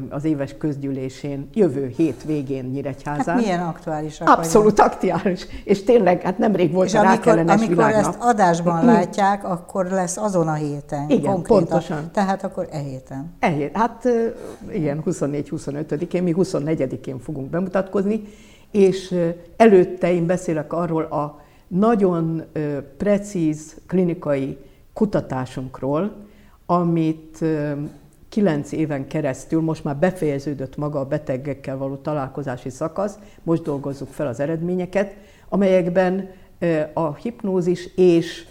[0.09, 3.35] az éves közgyűlésén jövő hét végén Nyíregyházán.
[3.35, 4.21] Hát milyen aktuális?
[4.21, 8.07] Abszolút aktuális, és tényleg, hát nemrég volt és a amikor, amikor világnap.
[8.09, 11.11] ezt adásban látják, akkor lesz azon a héten.
[11.11, 11.67] Igen, konkrétan.
[11.67, 12.11] pontosan.
[12.13, 13.35] Tehát akkor e héten.
[13.39, 14.09] E hét, hát
[14.73, 18.23] igen, 24-25-én, mi 24-én fogunk bemutatkozni,
[18.71, 19.15] és
[19.57, 22.43] előtte én beszélek arról a nagyon
[22.97, 24.59] precíz klinikai
[24.93, 26.13] kutatásunkról,
[26.67, 27.45] amit
[28.29, 34.27] kilenc éven keresztül, most már befejeződött maga a betegekkel való találkozási szakasz, most dolgozzuk fel
[34.27, 35.15] az eredményeket,
[35.49, 36.29] amelyekben
[36.95, 38.47] a hipnózis és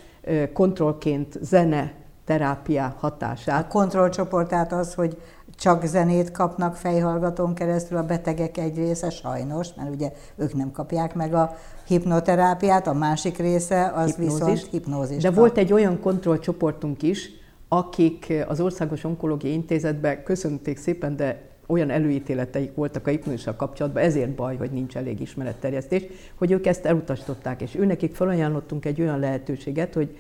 [0.53, 1.93] kontrollként zene
[2.25, 3.65] terápia hatását.
[3.65, 5.17] A kontrollcsoport tehát az, hogy
[5.57, 11.15] csak zenét kapnak fejhallgatón keresztül a betegek egy része, sajnos, mert ugye ők nem kapják
[11.15, 11.55] meg a
[11.87, 14.39] hipnoterápiát, a másik része az hipnózis.
[14.39, 15.23] viszont hipnózis.
[15.23, 17.29] De volt egy olyan kontrollcsoportunk is,
[17.67, 24.29] akik az Országos Onkológiai Intézetben köszönték szépen, de olyan előítéleteik voltak a hipnózissal kapcsolatban, ezért
[24.29, 26.03] baj, hogy nincs elég ismeretterjesztés,
[26.35, 30.17] hogy ők ezt elutasították, és őnekik felajánlottunk egy olyan lehetőséget, hogy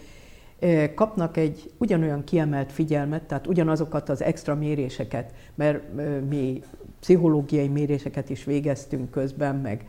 [0.95, 5.81] kapnak egy ugyanolyan kiemelt figyelmet, tehát ugyanazokat az extra méréseket, mert
[6.29, 6.61] mi
[6.99, 9.85] pszichológiai méréseket is végeztünk közben, meg,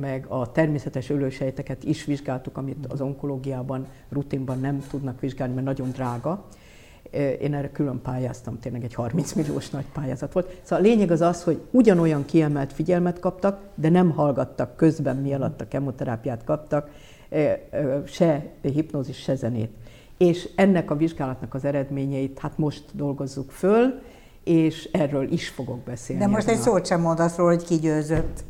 [0.00, 5.90] meg a természetes ölősejteket is vizsgáltuk, amit az onkológiában rutinban nem tudnak vizsgálni, mert nagyon
[5.90, 6.46] drága.
[7.40, 10.60] Én erre külön pályáztam, tényleg egy 30 milliós nagy pályázat volt.
[10.62, 15.34] Szóval a lényeg az az, hogy ugyanolyan kiemelt figyelmet kaptak, de nem hallgattak közben, mi
[15.34, 16.90] alatt a kemoterápiát kaptak,
[18.04, 19.70] se hipnózis, se zenét
[20.20, 24.00] és ennek a vizsgálatnak az eredményeit hát most dolgozzuk föl,
[24.44, 26.22] és erről is fogok beszélni.
[26.22, 28.44] De most egy szót sem mondasz róla, hogy ki győzött.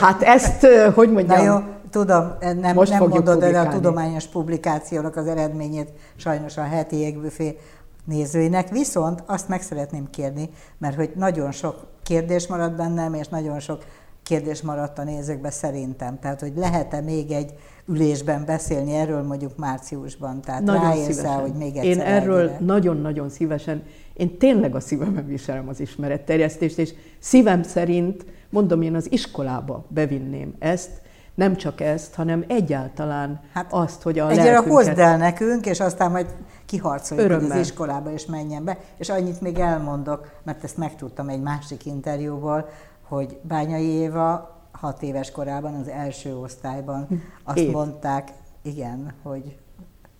[0.00, 1.38] Hát ezt, hogy mondjam...
[1.38, 1.58] Na jó,
[1.90, 7.58] tudom, nem, most nem mondod el a tudományos publikációnak az eredményét, sajnos a heti égbüfé
[8.04, 13.60] nézőinek, viszont azt meg szeretném kérni, mert hogy nagyon sok kérdés maradt bennem, és nagyon
[13.60, 13.84] sok
[14.22, 16.18] kérdés maradt a nézőkbe szerintem.
[16.18, 17.54] Tehát, hogy lehet-e még egy
[17.86, 20.40] ülésben beszélni erről mondjuk márciusban?
[20.40, 21.32] Tehát nagyon ráérsz szívesen.
[21.32, 23.82] el, hogy még egyszer Én erről nagyon-nagyon szívesen,
[24.14, 28.24] én tényleg a szívemben viselem az ismeretterjesztést, és szívem szerint,
[28.54, 30.90] mondom, én az iskolába bevinném ezt,
[31.34, 36.10] nem csak ezt, hanem egyáltalán hát azt, hogy a Egyre hozd el nekünk, és aztán
[36.10, 36.26] majd
[36.66, 38.78] kiharcoljuk, hogy az iskolába is menjen be.
[38.96, 42.68] És annyit még elmondok, mert ezt megtudtam egy másik interjúból,
[43.08, 47.70] hogy Bányai Éva hat éves korában az első osztályban azt Év.
[47.70, 48.28] mondták,
[48.62, 49.56] igen, hogy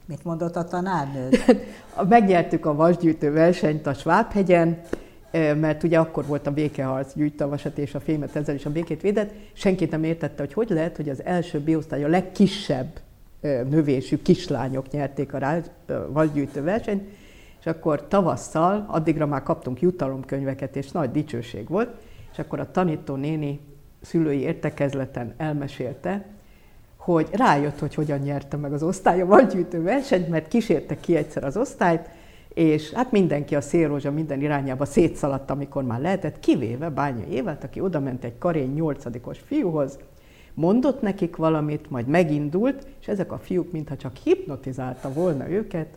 [0.07, 1.45] mit mondott a tanárnőd?
[2.09, 4.81] Megnyertük a vasgyűjtő versenyt a Svábhegyen,
[5.35, 8.71] mert ugye akkor volt a békeharc, gyűjtte a vasat és a fémet, ezzel is a
[8.71, 9.33] békét védett.
[9.53, 13.01] Senki nem értette, hogy hogy lehet, hogy az első B-osztály a legkisebb
[13.69, 15.61] növésű kislányok nyerték a
[16.09, 17.03] vasgyűjtő versenyt,
[17.61, 21.89] és akkor tavasszal, addigra már kaptunk jutalomkönyveket, és nagy dicsőség volt,
[22.33, 23.61] és akkor a tanító néni
[24.01, 26.27] szülői értekezleten elmesélte,
[26.97, 31.45] hogy rájött, hogy hogyan nyerte meg az osztály a vadgyűjtő versenyt, mert kísérte ki egyszer
[31.45, 32.09] az osztályt,
[32.55, 37.81] és hát mindenki a szélrózsa minden irányába szétszaladt, amikor már lehetett, kivéve Bányai Évát, aki
[37.81, 39.99] oda ment egy karény nyolcadikos fiúhoz,
[40.55, 45.89] mondott nekik valamit, majd megindult, és ezek a fiúk, mintha csak hipnotizálta volna őket,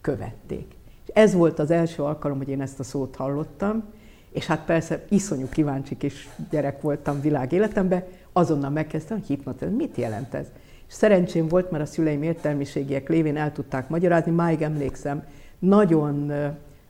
[0.00, 0.74] követték.
[1.06, 3.84] És ez volt az első alkalom, hogy én ezt a szót hallottam,
[4.32, 10.34] és hát persze iszonyú kíváncsi kis gyerek voltam világéletemben, azonnal megkezdtem, hogy hipnotizálni, mit jelent
[10.34, 10.46] ez?
[10.88, 15.22] És szerencsém volt, mert a szüleim értelmiségiek lévén el tudták magyarázni, máig emlékszem,
[15.58, 16.32] nagyon,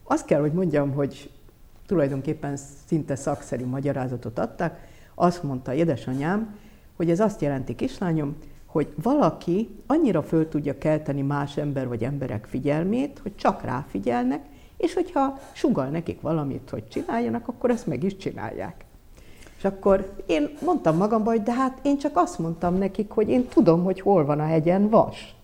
[0.02, 1.30] azt kell, hogy mondjam, hogy
[1.86, 2.56] tulajdonképpen
[2.86, 4.78] szinte szakszerű magyarázatot adtak.
[5.14, 6.56] Azt mondta édesanyám,
[6.96, 12.46] hogy ez azt jelenti, kislányom, hogy valaki annyira föl tudja kelteni más ember vagy emberek
[12.46, 14.44] figyelmét, hogy csak ráfigyelnek,
[14.76, 18.84] és hogyha sugal nekik valamit, hogy csináljanak, akkor ezt meg is csinálják.
[19.58, 23.46] És akkor én mondtam magamban, hogy de hát én csak azt mondtam nekik, hogy én
[23.46, 25.36] tudom, hogy hol van a hegyen vas.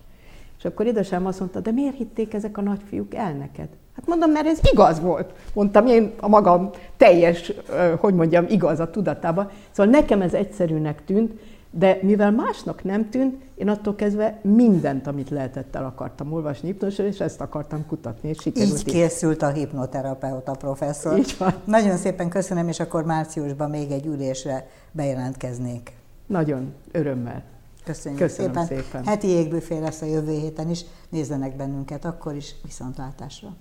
[0.65, 3.69] És akkor édesem azt mondta, de miért hitték ezek a nagyfiúk el neked?
[3.97, 5.33] Hát mondom, mert ez igaz volt.
[5.55, 7.53] Mondtam én a magam teljes,
[7.99, 9.51] hogy mondjam, igaz a tudatába.
[9.71, 11.33] Szóval nekem ez egyszerűnek tűnt,
[11.71, 17.07] de mivel másnak nem tűnt, én attól kezdve mindent, amit lehetett, el akartam olvasni hipnósról,
[17.07, 21.19] és ezt akartam kutatni, és sikerült Így készült a hipnoterapeuta professzor.
[21.19, 21.55] Így van.
[21.65, 25.93] Nagyon szépen köszönöm, és akkor márciusban még egy ülésre bejelentkeznék.
[26.27, 27.43] Nagyon örömmel.
[27.85, 28.83] Köszönjük Köszönöm szépen.
[28.83, 29.05] szépen.
[29.05, 30.85] Heti égbüfé lesz a jövő héten is.
[31.09, 32.55] Nézzenek bennünket akkor is.
[32.63, 33.57] Viszontlátásra.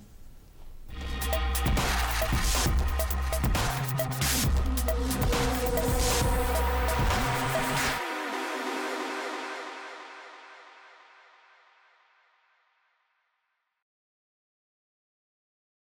[0.90, 1.53] thank you